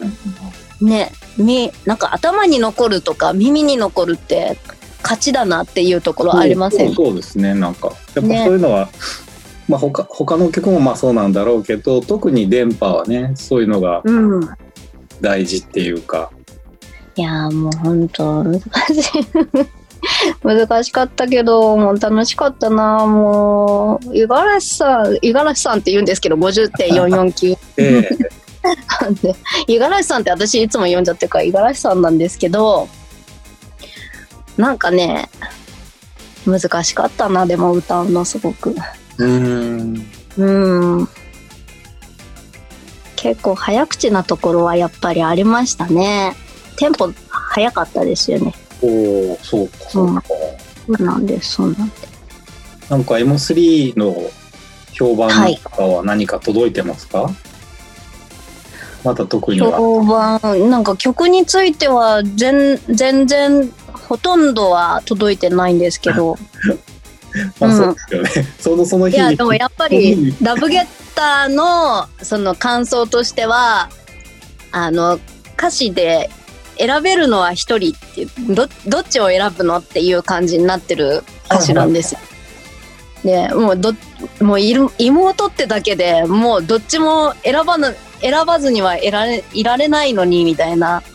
[0.80, 4.56] ねみなんか頭に残るとか耳に残るって
[5.02, 6.94] 勝ちだなっていうところありません？
[6.94, 7.88] そうそうですねなんか。
[7.88, 8.88] やっぱそうねいうのは、
[9.68, 14.40] まあ他他の曲もまあそうなんだろうけど特に電波はねそういうのがうん。
[15.20, 16.30] 大事っていうか、
[17.16, 18.66] いやーもう本当難しい。
[20.46, 23.04] 難しかったけど、もう楽しかったな。
[23.04, 28.30] もう、五十嵐さん、五十嵐さんって言うんですけど、50.449ええなんで、
[29.66, 32.88] 五十嵐さんって私いつも呼んじゃってるから、五十嵐さんなんですけど、
[34.56, 35.28] なんかね、
[36.46, 38.74] 難しかったな、でも歌うのすごく。
[39.18, 40.06] うーん
[40.36, 41.08] うん。
[43.16, 46.34] 結構早口なところはやっぱりありましたね。
[46.76, 48.54] テンポ早かったですよね。
[48.80, 50.22] おおそうかそうか、
[50.86, 52.08] そうなんです、そうなんです。
[52.88, 54.14] なんか M3 の
[54.92, 57.30] 評判とかは何か届いてますか、
[59.04, 59.76] まだ特には。
[59.76, 66.36] 評判、なんか曲については全全然ほとんどは届いてないんですけど、
[67.60, 69.18] まあそうですよね、そのその日に。
[69.18, 73.90] いやでもやっぱりラブゲッターのその感想としては
[74.72, 75.18] あの
[75.56, 76.30] 歌詞で
[76.78, 82.20] 選べるのは一人っていうどどっちを選ぶのっていう感じになってる歌詞なんですよ。
[83.24, 83.94] でもうど
[84.40, 91.02] もういる妹ってだけでもうどっちも選ばな選ばずにはいられいられないのにみたいな。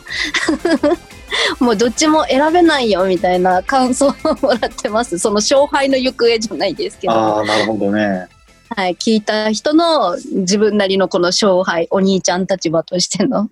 [1.58, 5.18] もうどっちも選べないよみたいな感想をもらってます。
[5.18, 7.12] その勝敗の行方じゃないですけど。
[7.12, 8.28] ああなるほどね。
[8.76, 13.48] はい、聞いた人の自分なりのこの勝敗、お兄ちゃん立場としての、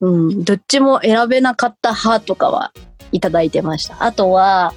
[0.00, 2.72] うんどっちも選べなかった派とかは
[3.10, 4.02] いただいてました。
[4.02, 4.74] あとは、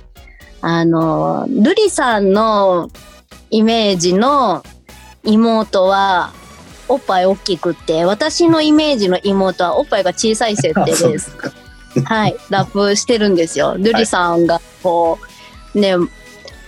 [0.61, 2.89] あの、ルリさんの
[3.49, 4.63] イメージの
[5.23, 6.33] 妹は、
[6.91, 11.31] おっぱい大きくって、私のイメージの妹はおっぱいが小さい設定です。
[12.05, 13.75] はい、ラップしてるんですよ。
[13.77, 15.19] ルリさんがこ
[15.75, 15.95] う、ね、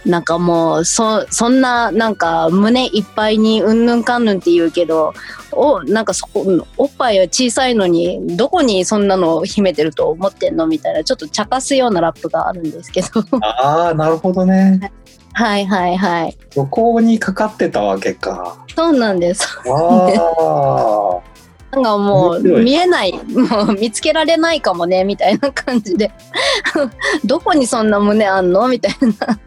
[0.05, 5.13] なんかもう、そ、そんな、なんか胸いっぱいにうんぬんかんぬんって言うけど、
[5.53, 6.45] お、なんかそこ、
[6.77, 10.67] おっぱいは小さいのに、どこにそんなのを秘めてると思ってんの？
[10.67, 13.07] みたいな、ちょっと茶化すようなラップがあるんですけど。
[13.41, 14.91] ああなるほどね
[15.33, 16.37] はいはいはい。
[16.51, 19.47] そこにかかってたわけかそうなんです。
[19.67, 21.19] ああ
[21.75, 26.11] なんかもう見えない、もう見つけられないかもね、みたいな感じで。
[27.25, 28.67] どこにそんな胸あんの？
[28.67, 29.39] みたいな。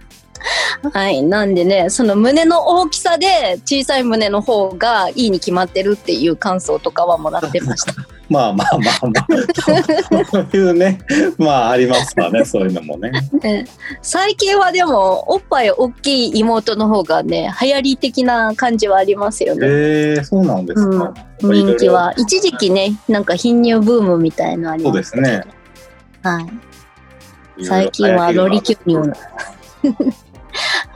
[0.93, 1.23] はい。
[1.23, 7.95] なんでね、その胸の大きさで小さい胸の方がいいに決まってるっていう感想とかはもらってました。
[8.29, 10.99] まあまあまあまあそういうね
[11.39, 13.65] まあありますわね そういうのもねね
[14.03, 19.61] 最近はでも、おっぱい大きい妹の方がね、流行り的な感じはありますよね。
[19.63, 22.13] えー、そうなんですか、人気は。
[22.17, 25.43] 一時期ね、なんか貧乳ブームみたいのありそうまですすね
[26.23, 27.65] はい。
[27.65, 29.15] 最近はロリキュ乳の。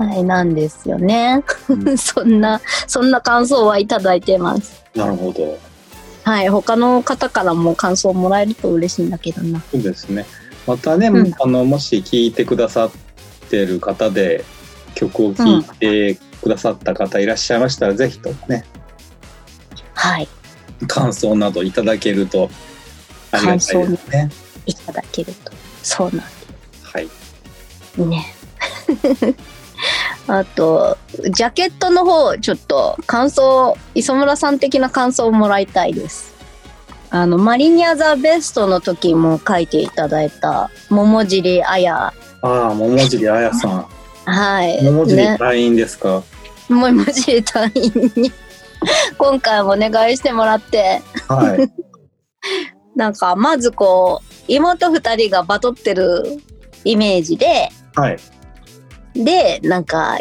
[0.01, 1.45] はい、なんですよね。
[1.69, 4.83] う そんな、そんな感想はいただいてます。
[4.95, 5.59] なるほど
[6.23, 9.63] はい、他の方からも感想もらえると嬉しいんだけどな。
[9.71, 10.25] そうですね
[10.67, 12.91] またね、うんあのもし聴いてくださっ
[13.49, 14.45] てる方で
[14.95, 18.65] 曲を聴いてくださった方いらっしゃいましたら、ぜひともね
[19.95, 20.29] はい、
[20.87, 22.51] 感想などいただけると
[23.33, 24.31] ありがたいですね
[24.67, 25.53] いただけると。
[25.83, 26.27] そうなん
[26.83, 27.09] はい
[27.99, 28.35] ね。
[30.31, 30.97] あと、
[31.33, 36.33] ジャケットの方、ちょっと感想、磯村さん的な感想をもらいたいです。
[37.11, 42.14] あの、マリニャザベストの時も書いていただいた、桃尻あや。
[42.43, 43.87] ああ桃尻あやさん
[44.24, 44.85] はい。
[44.85, 45.37] 桃尻ね。
[45.37, 46.22] 隊員ですか、
[46.68, 48.33] 桃尻隊員に、
[49.18, 51.72] 今回もお願いしてもらって、はい
[52.95, 56.22] なんか、まずこう、妹二人がバトってる
[56.85, 58.16] イメージで、はい
[59.15, 60.19] で、なんか、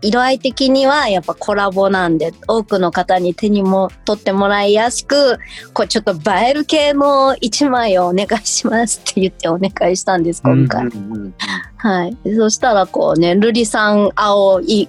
[0.00, 5.38] 色合い的にはやっぱコラボなんで、多くの方に手にも取ってもらいやすく、
[5.72, 10.86] こうちょっと映える系の一枚をお願いしますって言ってお願いしたんです、今回。
[10.86, 11.34] うんうんうん
[11.80, 12.16] はい。
[12.24, 14.88] でそしたらこうね、ルリさん青い、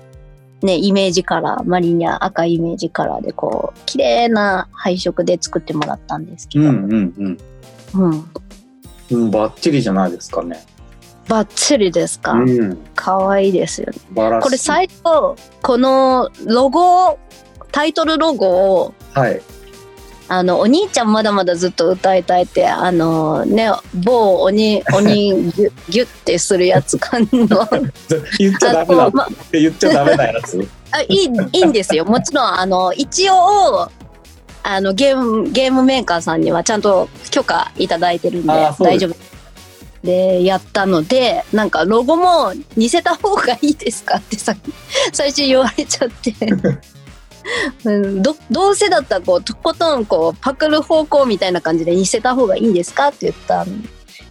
[0.61, 7.37] ね、イメージカラー、マリニャ赤イメージカラーでこう、綺麗な配色で作ってもらったんですけど、うんうんうん
[7.95, 8.29] うん。
[9.11, 10.63] うんバッチリじゃないですかね
[11.29, 12.33] バッチリですか？
[12.33, 14.39] うん可愛いですよね。
[14.41, 15.01] これ最初、
[15.61, 17.17] このロゴ、
[17.71, 18.47] タイトルロゴ
[18.81, 19.41] を、はい
[20.31, 27.47] あの、お兄ちゃんまだまだずっと歌いたいって、あのね、某鬼、鬼ギュギュってするやつ感の、
[28.37, 30.67] 言っちゃダメだま言っちゃダメなやつ？
[30.91, 31.23] あいい、
[31.53, 32.05] いいんですよ。
[32.05, 33.89] もちろん、あの、一応、
[34.61, 39.15] あの、ゲーム、ゲームメーカーさんにはちゃんと許可いただいてるんであーそうです大丈夫。
[40.03, 44.55] で、やったので、なんかロゴも似せた方がいいですかってさ、
[45.13, 46.33] 最初言われちゃって。
[47.83, 53.65] うん、どどうせだったらこうとことんこうパクる方向みたいな感じで似せた方がいいんですかって言った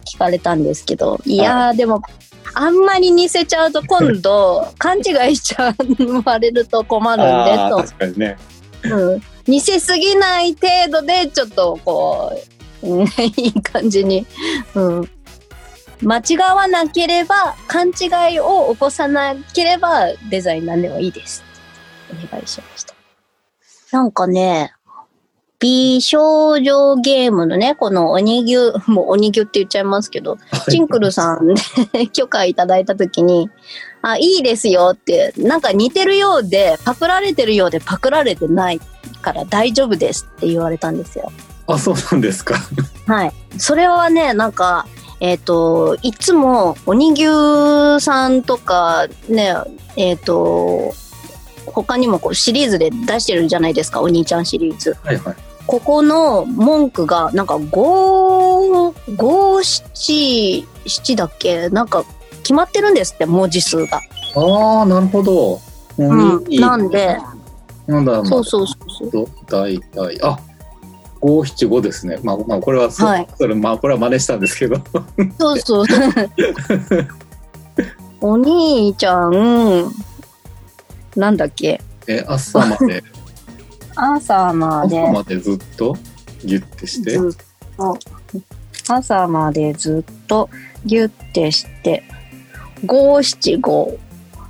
[0.05, 1.19] 聞かれたんですけど。
[1.25, 2.01] いやーでも
[2.53, 5.75] あんまり似せちゃうと今度勘違いしちゃ
[6.23, 8.37] われると困るんで確かにね。
[8.83, 14.25] と、うん、似せすぎない程度でちょっとこう、うん いい感じに、
[14.73, 15.09] うん、
[16.01, 21.43] 間違わなければ勘違いを起こさなければデザインなんでもいいです
[22.11, 22.95] お願いしました
[23.91, 24.73] なんかね
[25.59, 30.37] 美少女ゲームのね、この鬼牛、もう鬼牛って言っちゃいますけど、
[30.69, 33.49] チンクルさんで許可いただいたときに、
[34.01, 38.79] あ、いいですよって、なんか似てるようで、パクられてるようでパクられてない
[39.21, 41.29] から大丈夫ですって言われたんですよ。
[41.67, 42.55] あ、そうなんですか。
[43.07, 43.33] はい。
[43.57, 44.87] それはね、なんか、
[45.19, 49.53] えっ、と、いつも、鬼牛さんとか、ね、
[49.95, 50.93] えっ、と、
[51.65, 54.95] 他にもこうシリーズで出してるじゃないですか、お兄ちゃんシリーズ。
[55.03, 55.35] はいはい。
[55.67, 61.69] ここの文句が、なんか5、5、7、7だっけ？
[61.69, 62.03] なんか
[62.41, 64.01] 決まってるんですって、文字数が。
[64.35, 65.59] ああ、なるほど。
[65.97, 66.43] うん。
[66.59, 67.17] なんで、
[67.85, 69.27] なんだ、まあそうそうそうそう。
[69.47, 70.39] 大体、あ
[71.21, 72.17] 五七五ですね。
[72.23, 74.77] まあ、まあ、これはそ、はいそれ、まあ、これは真似したんですけど。
[75.39, 75.85] そうそう。
[78.21, 79.91] お兄ちゃん、
[81.15, 81.81] なんだっけ？
[82.07, 83.03] え、朝まで、
[83.95, 85.95] 朝まで朝までずっと？
[86.43, 87.11] ギュッてして。
[87.17, 87.31] ずっ
[87.77, 87.97] と、
[88.87, 90.49] 朝までずっと
[90.85, 92.03] ギュッてして、
[92.85, 93.97] 五七五。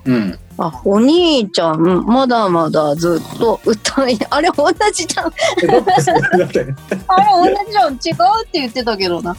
[0.05, 0.39] うん。
[0.61, 5.25] あ、お兄ちゃん、まだまだずっと歌い、 あれ同じじゃん。
[5.27, 5.85] あれ同
[7.65, 7.93] じじゃん。
[7.93, 9.35] 違うって言ってたけどな。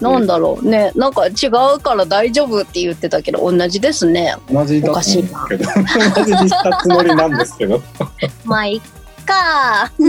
[0.00, 0.92] なんだろうね。
[0.94, 4.36] なんか違うから大丈夫って言ってたけど、同じですね。
[4.50, 7.82] 同じだおかしいったんですけど、同じにしたつもりなんですけど。
[8.44, 8.80] まあ、いっ
[9.24, 9.90] か。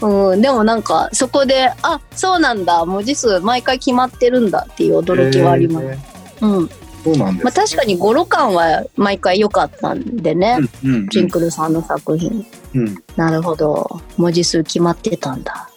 [0.00, 2.84] うん、でもなんか、そこで、あ、そうなんだ。
[2.84, 5.86] 文字数毎回決まってるんだっていう驚きはあります。
[5.86, 6.64] えうん。
[6.64, 6.70] ー
[7.04, 10.58] そうなんですまあ確かに語呂感は毎回良かったんでね。
[10.84, 12.44] うんうんジンクルさんの作品。
[12.74, 12.96] うん。
[13.16, 14.00] なるほど。
[14.16, 15.68] 文字数決まってたんだ。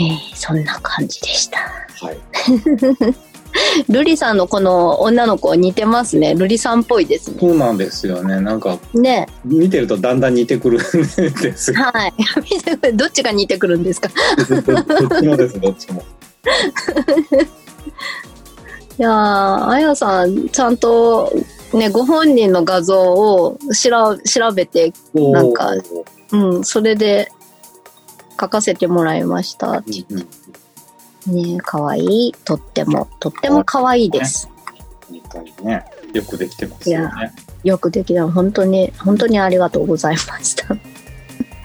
[0.00, 1.58] ええそんな感じでした。
[2.04, 2.18] はい。
[3.88, 6.34] ルリさんのこの女の子似てますね。
[6.34, 7.36] ルリさんっぽいですね。
[7.40, 8.40] そうなんですよね。
[8.40, 9.28] なんか、ね。
[9.44, 11.76] 見てるとだんだん似てくるんですよ。
[11.80, 12.12] はい。
[12.94, 14.10] どっちが似てくるんですか？
[14.48, 16.02] どどっちもです、どっちも。
[18.98, 21.32] いやー、あやさん、ちゃんと、
[21.72, 25.72] ね、ご本人の画像をしら調べて、なんか
[26.30, 27.30] うん、それで
[28.40, 29.68] 書かせてもらいました。
[29.68, 30.28] うんうん
[31.26, 32.34] ねかわいい。
[32.44, 34.48] とっても、とってもかわいいです。
[35.08, 37.32] 本当にね、よくできてますよね。
[37.62, 38.30] よくできた。
[38.30, 40.76] 本当に、本当にありがとうございました。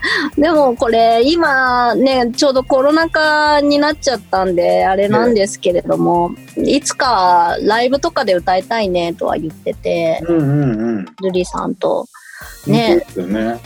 [0.36, 11.04] でもこれ今ね、ちょうどコロナ禍になっちゃったんで、あれなんですけれども、いつかライブとかで歌いたいねとは言ってて、うんうんうん。
[11.22, 12.06] ルリさんと。
[12.66, 13.58] ねね。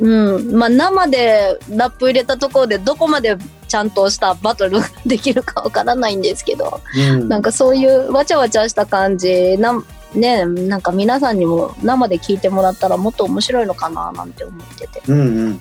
[0.00, 0.54] うん。
[0.56, 3.36] まあ生でラップ入れたところでどこまで
[3.68, 9.82] ちゃんとしたバトルができるかわからないんですけど、うんなんかそういうわちゃわちゃした感じな、
[10.14, 15.58] ね、なんか皆さんにも生で聞いてもらったらもっと面白いのかななんて思ってて、うんうん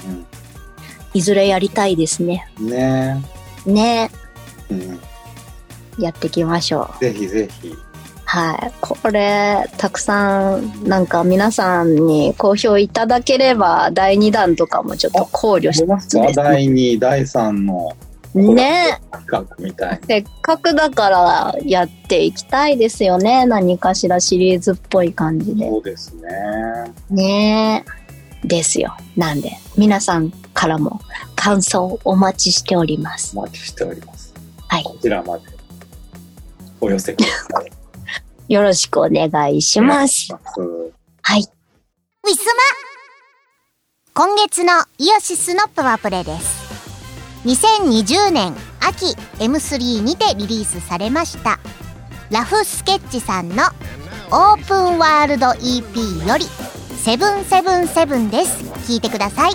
[1.13, 2.47] いずれやりたいですね。
[2.59, 2.69] うん。
[2.69, 3.21] ね
[3.65, 4.09] ね、
[4.69, 4.99] うん。
[5.99, 6.99] やっていきましょう。
[6.99, 7.73] ぜひぜひ。
[8.25, 8.71] はい。
[8.81, 16.33] これ、たくさん、なんか皆さんに好評いただければ、第2弾とかもちょっと考慮し出ますね。
[16.33, 17.91] 第2、第3の
[18.33, 23.45] ね企画みたいせっかくだからやっていきたいですよね。
[23.45, 25.65] 何かしらシリーズっぽい感じな。
[25.65, 25.69] で。
[25.69, 26.93] そうですね。
[27.09, 27.85] ね
[28.43, 28.47] え。
[28.47, 28.95] ですよ。
[29.15, 30.99] なんで、皆さんからも
[31.35, 33.37] 感想お待ちしております。
[33.37, 34.33] お待ちしております。
[34.67, 35.45] はいこちらまで
[36.81, 37.71] お寄せください。
[38.53, 40.33] よろしくお願いします。
[41.21, 41.41] はい。
[42.25, 46.62] ウィスマ今月のイオシスのパワープレイです。
[47.45, 51.59] 2020年秋 M3 にてリリースされました。
[52.31, 53.63] ラフスケッチさんの
[54.31, 56.45] オープンワールド EP より
[57.03, 58.63] 777です。
[58.91, 59.51] 聞いてください。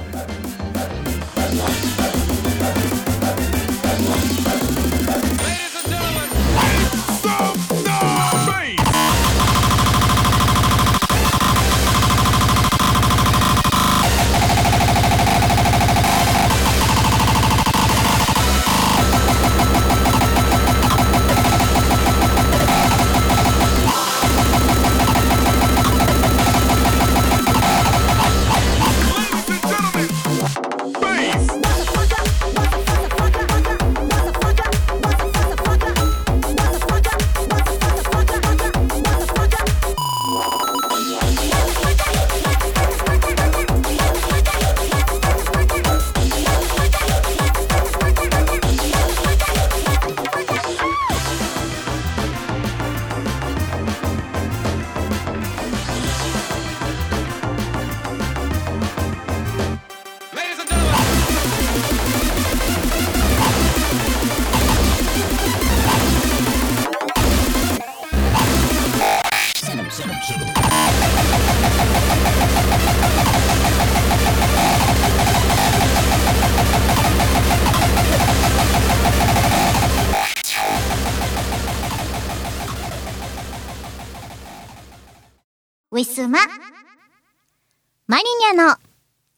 [88.28, 88.76] リニャの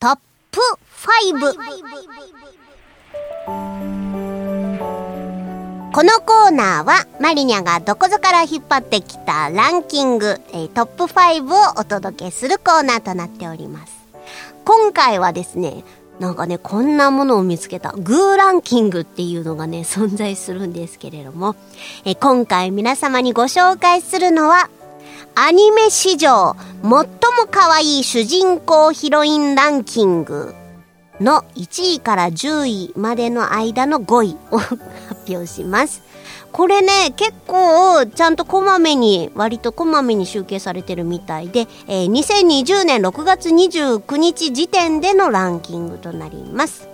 [0.00, 0.18] トッ
[0.50, 0.58] プ
[1.36, 1.54] 5。
[5.92, 13.92] このコーナーはマリニャがどこぞから引っ張ってきたランキング、えトップ5をお届けするコーナーとなっております。
[14.64, 15.84] 今回はですね、
[16.18, 21.54] なんかね、こんなものを見つけた、グーランキングっていうのがね、存在するんですけれども、
[22.04, 24.68] え今回皆様にご紹介するのは、
[25.34, 27.06] アニメ史上最も
[27.50, 30.54] 可愛い主人公ヒロインランキング
[31.20, 34.80] の1位から10位までの間の5位を 発
[35.28, 36.02] 表します。
[36.52, 46.89] これね、結構ちゃんとこまめに、割とこまめに集計されてるみたいで、えー2020年6月29日時点でのランキングとなります。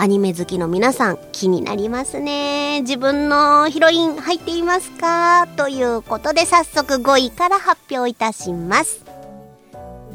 [0.00, 2.80] アニメ好きの皆さん気になりますね。
[2.80, 5.46] 自分のヒロイン入っていますか？
[5.58, 9.04] ということで早速5位から発表いたします。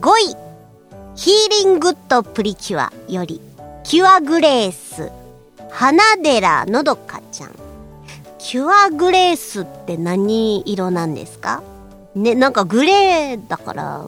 [0.02, 0.36] 5位、
[1.16, 3.40] ヒーリングッドプリキュアより、
[3.84, 5.12] キュアグレース、
[5.70, 7.52] 花寺のどかちゃん。
[8.40, 11.62] キュアグレースって何色なんですか？
[12.16, 14.08] ね、なんかグレーだから、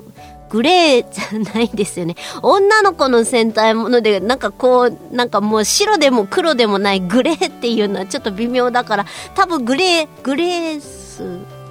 [0.50, 2.16] グレーじゃないですよね。
[2.42, 11.24] 女の子の戦隊もので、なんかこう、なんかもう白でも黒でもないグレーっていうのはちょっと微妙だから、多分グレー、グレース、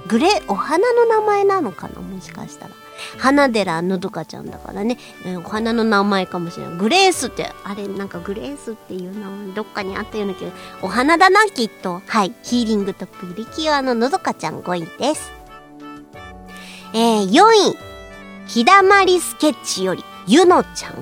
[0.07, 2.01] グレー、お花の名前なのかな？
[2.01, 2.71] もしかしたら。
[3.19, 6.77] 花寺のどかちゃんだからね、えーお花の名前かもしれない。
[6.77, 10.51] グレースって、あれ、なんかグレースっていう名前どっかにあったような気が、
[10.81, 12.01] お花だな、きっと。
[12.07, 12.33] はい。
[12.41, 15.31] ヒーリングとプリキュアののどかちゃん5位です。
[16.93, 17.41] えー、4
[17.73, 17.86] 位。
[18.47, 20.93] ひだまりスケッチより、ゆのちゃん。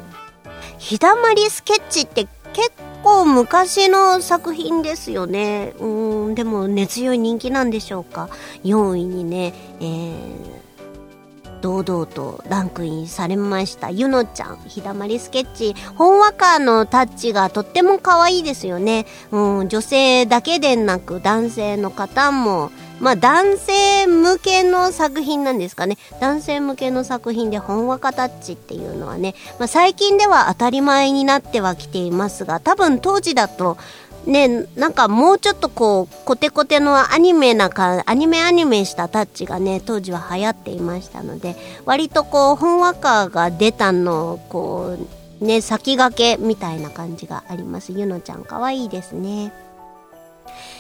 [0.80, 2.72] ひだまりスケッチって結
[3.04, 5.74] 構昔の作品ですよね。
[5.78, 8.30] うーん、でも根強い人気なんでしょうか。
[8.64, 13.92] 4位にね、えー、堂々とランクインされました。
[13.92, 15.76] ゆのちゃん、ひだまりスケッチ。
[15.96, 19.06] ほんわかのタッチがとっても可愛いですよね。
[19.32, 25.98] うん、女性だけでなく男性の方も、まあ男性向けの作品なんですかね。
[26.20, 33.78] 男性向けの作品でほんわかタッチっていうのはね、まあ最近では当たり前になってはきていますが、多分当時だと、
[34.26, 44.98] ね、なんかもうちょっとこう、コテコテのアニメなか、アニメアニメしたタッチがね、当時は流行っていましたので、割とこう、ほんわかが出たの、こ
[45.42, 47.92] う、ね、先駆けみたいな感じがあります。
[47.92, 49.54] ゆのちゃんかわいいですね。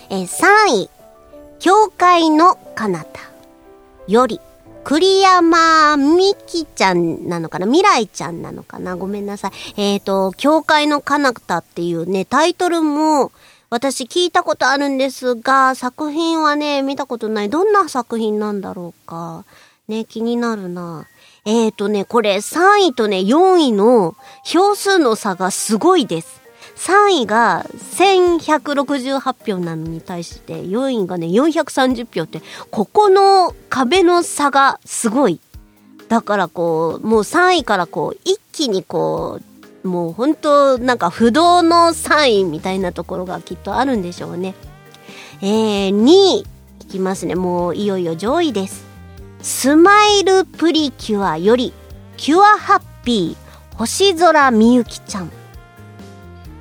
[0.09, 0.89] えー、3位、
[1.59, 3.05] 教会の彼方
[4.07, 4.39] より、
[4.83, 7.65] 栗山みきちゃんなのかな？
[7.65, 8.95] 未来ちゃんなのかな？
[8.95, 9.81] ごめんなさい。
[9.81, 13.31] えっ、と、教会の彼方っていうね、タイトルも、
[13.71, 17.49] 私聞いたことあるんですが、作品はね、見たことない。
[17.49, 19.43] どんな作品なんだろうか？
[19.87, 21.07] ね、気になるな。
[21.45, 26.41] えっ、とね、これ3位とね、4位の票数の差がすごいです。
[26.75, 27.65] 3位が
[27.97, 35.39] 1168票なのに対して4位がね430票ってここの壁の差がすごい。
[36.09, 39.39] だからこうもう3位からこう一気にこ
[39.83, 44.53] うもう本当なんか不動の3位みたいなところがきっとあるんでしょうね。
[45.41, 46.45] えー、2位い
[46.85, 47.35] きますね。
[47.35, 48.85] もういよいよ上位です。
[49.41, 51.73] スマイルプリキュアより
[52.17, 55.44] キュアハッピー星空みゆきちゃん。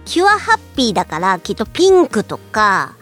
[0.04, 2.96] キュアハッピーだからきっとピンクとか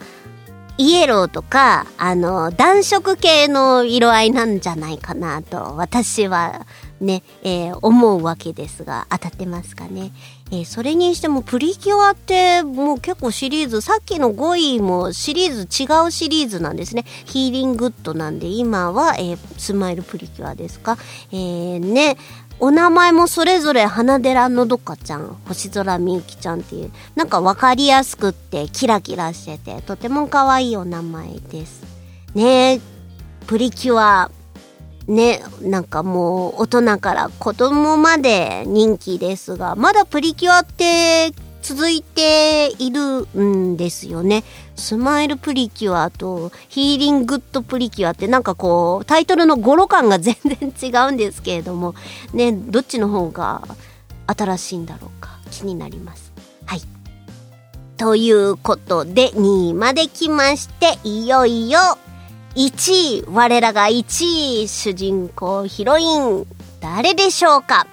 [0.77, 6.65] イエローとかあの暖色系の色合いなんじゃないかなと私は
[7.03, 10.11] ね、えー思うわけですが当たってますかね、
[10.51, 17.03] えーそれにしてもプリキュアってもう結構シリーズさっきの5位もシリーズ違うシリーズなんですね。
[17.25, 20.97] ヒーリングッドなんで今は、えースマイルプリキュアですか。
[21.31, 22.17] えーね
[22.59, 31.83] お名前もそれぞれ花寺のどかちゃん星空みゆきちゃんっていうなんか分かりやすくってキラキラしててとても可愛いお名前です。
[32.35, 32.81] ねえ
[33.47, 34.31] プリキュア
[35.07, 44.43] ねなんかもう大人から子供まで人気ですがまだプリキュアって続いているんですよね。
[44.75, 51.95] スマイルプリキュアとヒーリングッドプリキュアってなんかこうタイトルの語呂感が全然違うんですけれども
[52.33, 53.61] ねどっちの方が
[54.27, 56.31] 新しいんだろうか気になります。
[56.65, 56.81] はい。
[57.97, 61.79] ということで2位まで来ましていよいよ
[62.55, 66.45] 1位我らが1位主人公ヒロイン
[66.81, 67.87] 誰でしょうか？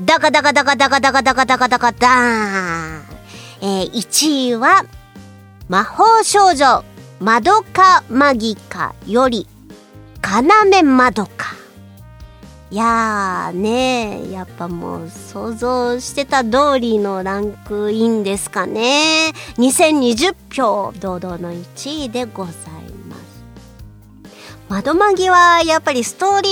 [0.00, 3.02] ダカダカダカダカダカダカダカダカダーン。
[3.60, 4.84] えー、1位は
[5.66, 6.84] 魔法少女
[7.20, 9.46] マドカマギカより、
[10.20, 11.54] かなめまどか。
[12.70, 19.32] いやーねやっぱもう想像してた通りのランクインですかね。
[19.56, 22.54] 2020票堂々の1位でござい
[23.08, 23.44] ます。
[24.68, 26.48] 窓マギはやっぱりストーリ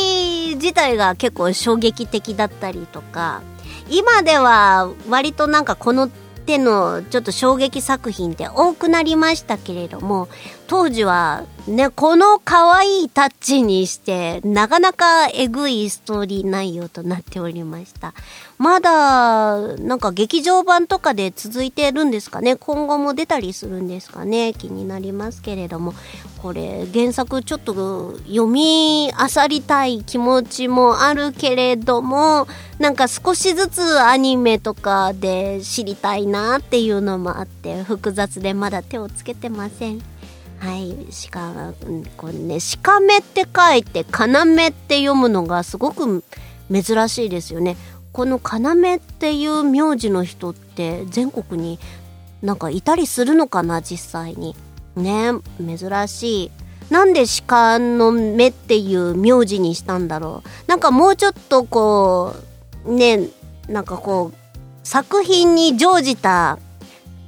[0.52, 3.42] ー自体が結構衝撃的だったりとか、
[3.90, 6.08] 今では割となんかこの
[6.42, 10.28] てのちょっと衝撃作品って多くなりましたけれども、
[10.66, 18.14] 当時はね、この可愛いタッチにして、なかなかえぐいストーリー内容となっておりました。
[18.58, 22.56] まだ、なんか劇場版とかで続いてるんですかね？
[22.56, 24.54] 今後も出たりするんですかね？
[24.54, 25.94] 気になりますけれども、
[26.42, 32.48] これ原作ちょっと読み漁りたい気持ちもあるけれども、
[32.80, 40.02] なんか少しずつアニメとかで知りたいなっていうのもあって、複雑でまだ手をつけてません。
[40.62, 41.74] はい、しか、
[42.16, 46.22] これね、しかめって書いて、かなめって読むのがすごく
[46.70, 47.76] 珍しいですよね。
[48.12, 51.80] このかなめっていう名字の人って全国に
[52.42, 54.54] なんかいたりするのかな、実際に。
[54.94, 56.50] ね、珍しい。
[56.90, 60.48] なんで鹿の目っていう名字にしたんだろう。
[60.68, 62.36] なんかもうちょっとこ
[62.84, 63.18] う、ね、
[63.66, 64.36] なんかこう、
[64.84, 66.60] 作品に乗じた、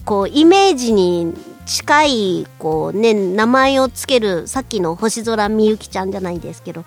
[0.04, 1.34] こう、イメージに
[1.66, 6.84] 近い、こうね、名前をつける、さっきの星空みゆきちゃんじゃないですけど、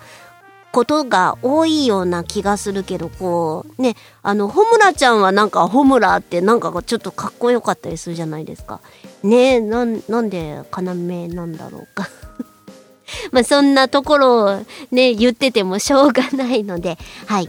[0.70, 8.80] ことが多いような気がするけど、こう、ね、あの、ホムラちゃんはなんか、ホムラってなんかちょっとかっこよかったりするじゃないですか。
[9.22, 12.08] ねえ、なん、なんで、要なんだろうか。
[13.32, 17.48] まあ、そんなところをね、言っててもしょうがないので、はい。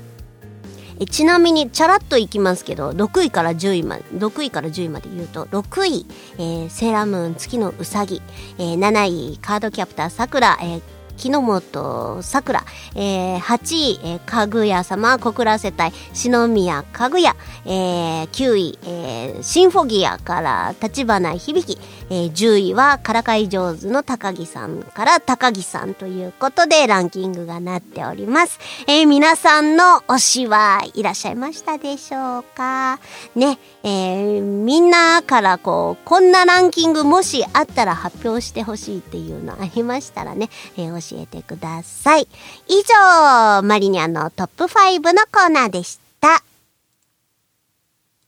[0.99, 6.05] えちなみにチャラッといきますけど6位から10位まで6位から10位まで言うと6位、
[6.37, 8.21] えーセーラームーン月のうさぎ、
[8.57, 10.81] えー7位カードキャプターさくら、えー
[11.19, 12.63] 木の本さくら、
[12.95, 15.91] えー8位、えーかぐや様小倉世帯。
[16.13, 21.63] 篠宮かぐや、えー9位、えーシンフォギアから立花響。
[21.63, 21.77] き、
[22.09, 28.59] えー10位はからかい上手の高木さんから高木さんということでランキングがなっております。
[28.87, 32.99] えー皆さんの推しはいらっしゃいましたでしょうか？
[33.35, 42.27] ね、えーみんなからこう、こんなランキングもしあったら発表してほしいっていうのありましたらね、えー教えてください。
[42.67, 46.43] 以上、マリニャのトップ5のコーナーでした。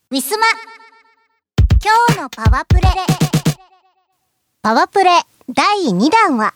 [0.10, 0.46] ウィスマ
[1.84, 2.82] 今日のパワプレ
[4.62, 5.10] パワプレ
[5.50, 6.54] 第2弾は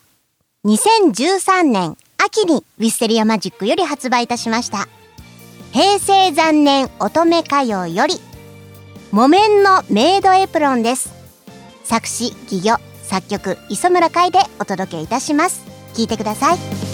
[0.65, 4.87] 2013年秋にウィステリアマジックより発売いたしました。
[5.71, 8.15] 平成残年乙女歌謡より
[9.11, 11.13] 木綿のメイドエプロンです。
[11.83, 15.74] 作詞、戯曲、作曲、磯村海でお届けいたします。
[15.95, 16.84] 聞いてください。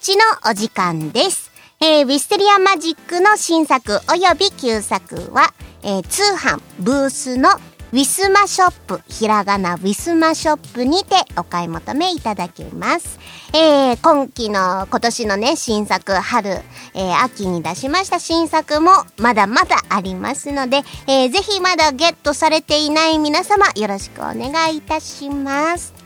[0.00, 1.50] 知のお時間です。
[1.78, 7.50] えー、ウィステリアマジックの新作および旧作は、えー通販ブースの
[7.92, 13.18] ウィスマショップ、ひらがなウィスマショップにてお買い求めいただけます。
[13.52, 16.50] えー、今期の、今年のね、新作、春、
[16.94, 20.78] えー、秋に出しました新作もまだまだありますので、
[21.08, 25.99] えー、ぜひまだゲットされていない皆様、よろしくお願いいたします。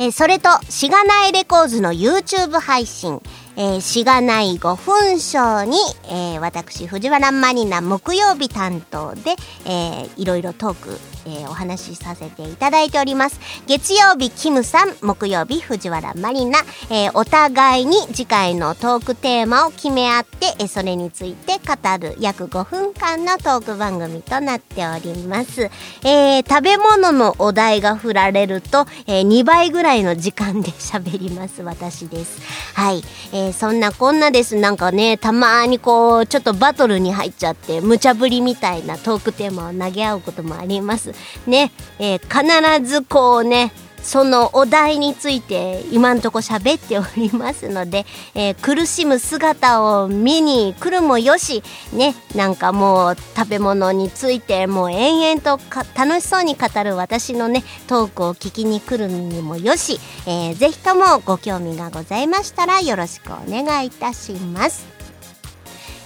[0.00, 3.20] えそれと、しがないレコーズの YouTube 配信、
[3.56, 9.34] えーしがない5分ショーに、えー私、藤原マニナ木曜日担当で、
[9.66, 13.38] えーいろいろトーク、えーお話しさせていただいております。
[13.66, 16.58] 月曜日、キムさん、木曜日、藤原マリナ、
[16.90, 25.70] えーお互いに次回のトークテーマを決め合って、えーそれについて語る約5分間のトーク番組となっております。
[26.04, 32.40] えー食べ物のお題が振られると、え2倍ぐらいの時間で喋ります、私です。
[32.74, 33.02] はい。
[33.32, 34.56] えーそんなこんなです。
[34.56, 41.12] なんかね、たまにこう、ちょっとバトルに入っちゃって、無茶ぶりみたいなトークテーマを投げ合うこともあります。
[41.46, 51.62] ね、えー必ずこうね、そのお題について今んとこ喋っておりますので、えー苦しむ姿を見に来るもよし、
[51.92, 55.62] ね、なんかもう食べ物についてもう延々と
[55.96, 64.97] 楽しそうに語る私のね、トークを聞きに来るにもよし、えーぜひともご興味がございましたらよろしくお願いいたします。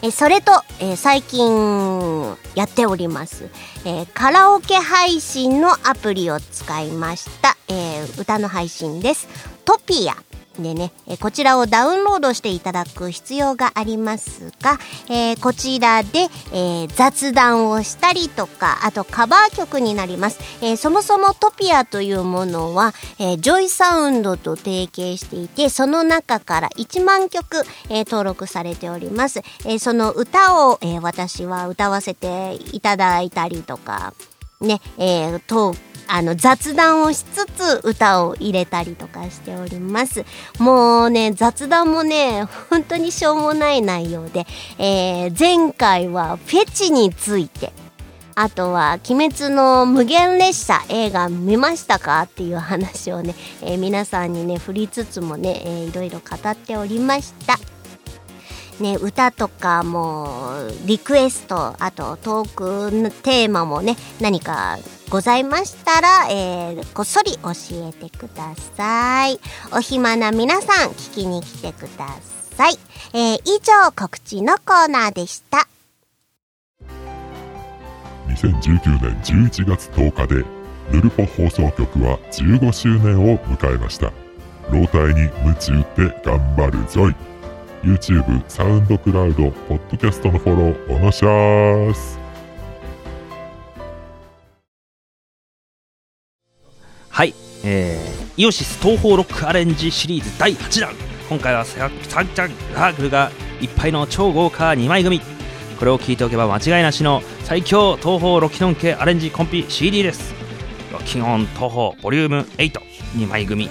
[0.04, 0.50] えそれと、
[0.80, 3.48] え最近やっております、
[3.84, 9.28] えカラオケ配信のアプリを使いました、え歌の配信です。
[9.64, 10.31] トピア。
[10.58, 14.78] でね、えこちらをダウンロードしていただく必要がありますが、
[15.08, 20.38] えーこちらで、えー雑談をしたりとか、あとカバー曲になります。
[20.60, 29.40] えーそもそもトピアというものは、えジョイサウンドと提携していて、その中から1万曲、え登録されております。
[29.64, 34.12] えその歌を、え私は歌わせていただいたりとか、
[34.60, 35.74] ね、えーと、
[36.08, 40.24] あの、雑談をしつつ歌を入れたりとかしております。
[40.58, 44.46] もうね、雑談もね、本当にしょうもない内容で、
[44.78, 47.72] えー前回はフェチについて、
[48.34, 57.71] あとは、鬼滅の無限列車映画見ましたかっていう話をね、えー皆さんにね、振りつつもね、えーいろいろ語っておりました。
[58.82, 60.54] ね、歌とかも
[60.84, 64.76] リクエストあとトークのテーマもね何か
[65.08, 67.50] ございましたら、えーこっそり教
[67.88, 69.38] えてください。
[69.72, 72.08] お暇な皆さん聞きに来てくだ
[72.56, 72.74] さい、
[73.14, 75.68] えー以上告知のコーナーでした。
[78.28, 80.44] 2019年11月10日で
[80.90, 84.12] ヌルポ放送局は15周年を迎えました。
[84.70, 87.31] 老体に夢中って頑張るぞい。
[87.82, 92.18] YouTube、サウンドクラウド、ポッドキャストのフォローお願いします。
[97.08, 100.94] はい、えー、イオシス東方ロックアレンジシリーズ第8弾。
[101.28, 105.20] 今回はササンチャンラーグルがいっぱいの超豪華2枚組。
[105.78, 110.32] これを聞いておけば間違いなしの最強東方ロキノン系アレンジコンピ CD です。
[110.92, 113.68] ロキノン東方ボリューム82枚組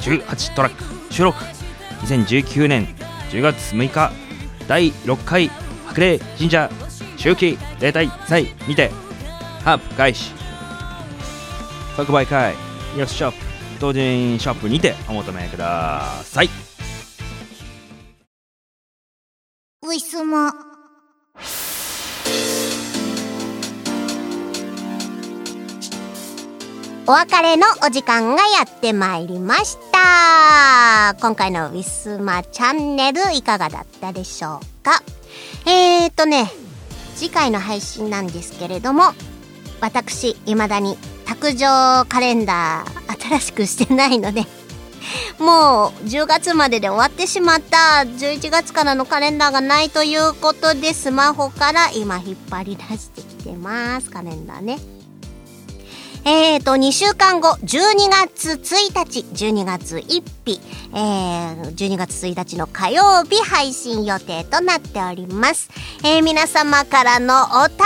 [0.00, 1.38] 18トラック収録。
[2.02, 2.88] 2019年
[3.32, 4.12] 10月6日
[4.68, 5.50] 第6回
[5.86, 6.68] 白麗神社
[7.16, 8.90] 周期例大祭にて
[9.64, 10.32] ハープ開始。
[11.96, 12.54] 即売会
[12.94, 13.36] イオシショップ
[13.80, 16.50] 同人ショップにてお求めください。
[19.84, 20.52] ウィスマ
[27.06, 29.91] お別れのお時間がやってまいりました。
[31.20, 35.02] 今回のウィスマチャンネルいかがだったでしょうか？
[35.66, 36.50] えーとね
[37.14, 39.12] 次回の配信なんですけれども
[39.80, 40.96] 私未だに
[41.26, 44.42] 卓上カレンダー新しくしてないので
[45.38, 54.78] もう10月までで終わってしまった11月からのカレンダーがないということでスマホから今引っ張り出してきてますカレンダーね。
[56.24, 60.60] えーと2週間後12月1日12月1日、
[60.94, 65.68] えー、12月1日の火曜日配信予定となっております、
[66.04, 67.76] えー皆様からのお便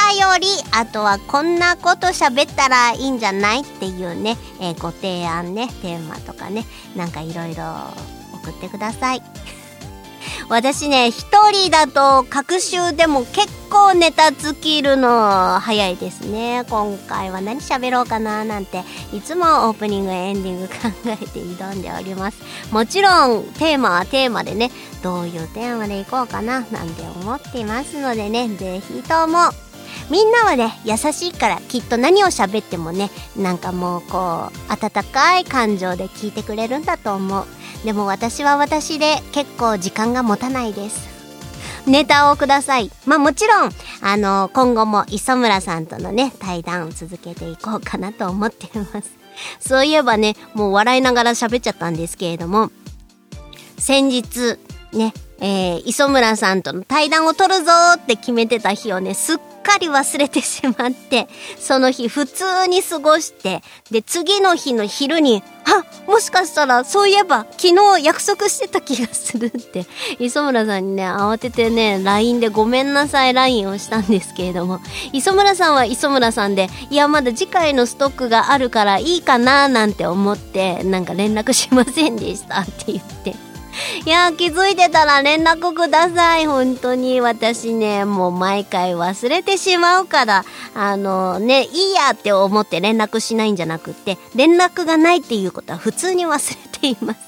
[0.41, 7.65] りあとはこんなこと喋ったらいいんじゃないっていうね、えーご提案ねテーマとかねなんかいろいろ
[8.45, 9.23] 送ってください。
[10.49, 16.65] 私ね一人だと隔週でも結構ネタ尽きるの早いですね。
[16.69, 20.75] 今回は何喋ろうかななんていつもオープニングエンディング考
[21.07, 22.43] えて挑んでおります。
[22.73, 24.71] もちろんテーマはテーマでね
[25.03, 29.51] どういうテーマでいこうかななんて思っていますのでね是非とも
[30.11, 37.47] みんなはね優しいからきっと何を喋ってもねなんかもうこう温かい感情で聞いてくれるんだと思う
[37.85, 41.17] でも私は私で結構時間が持たないです
[41.87, 42.91] ネタをください。
[43.07, 43.71] まあもちろん、
[44.03, 49.17] あの、今後も磯村さんとのね、対談を続けていこうかなと思っています。
[49.61, 52.71] そういえばね、もう笑いながら喋っちゃったんですけれども、
[53.79, 54.59] 先日、
[54.93, 69.87] ね、えー、磯村さんとの対談を取るぞって決めてた日をね、すっかり忘れてしまって、その日普通に過ごして、で、次の日の昼に、あ、もしかしたら、そういえば、昨日約束してた気がするって、
[70.21, 74.81] 磯村さんにね、慌ててね、LINE でごめんなさい LINE をしたんですけれども、
[75.13, 83.46] 磯村さんは磯村さんで、いや、まだ次回のストックがあるからいいかななんて思って、なんか連絡しませんでしたって言って。
[84.05, 86.47] いや気づいてたら連絡ください。
[86.47, 87.21] 本当に。
[87.21, 97.21] 私ね、もう毎回忘れてしまうから、あのね、いいやって思って連絡しないんじゃなくって、連絡がないっていうことは普通に忘れています。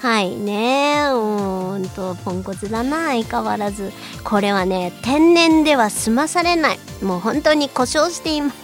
[0.00, 1.08] はいね。
[1.10, 3.08] ほんとポンコツだな。
[3.08, 3.92] 相変わらず。
[4.24, 6.78] これはね天然では済まされない。
[7.02, 8.56] もう本当に故障しています。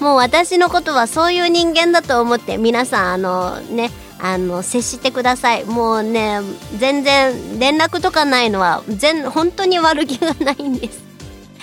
[0.00, 3.90] もう私のことはそういう人間だと思って皆さんあのね
[4.24, 6.40] あの接してくださいもうね
[6.78, 11.04] 全然連絡とかないのは全本当に悪気がないんです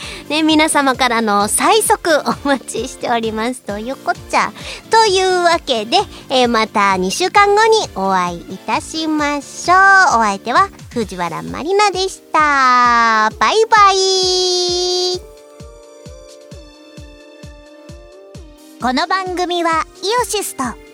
[0.29, 2.09] ね、皆様からの最速
[2.43, 4.51] お待ちしておりますというこっちゃ。
[4.89, 5.97] というわけで、
[6.29, 9.77] えー、また2週間後にお会いいたしましょう。
[9.77, 13.29] お相手は藤原まりなでした。
[13.37, 15.21] バイバイ
[18.81, 20.90] この番組はイオシスと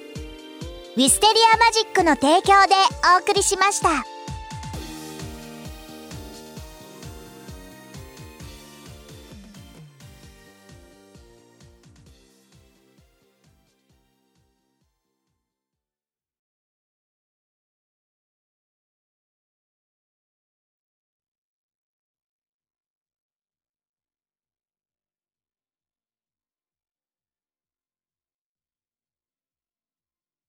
[0.97, 2.73] ウィステリアマジックの提供で
[3.15, 4.16] お送りしました。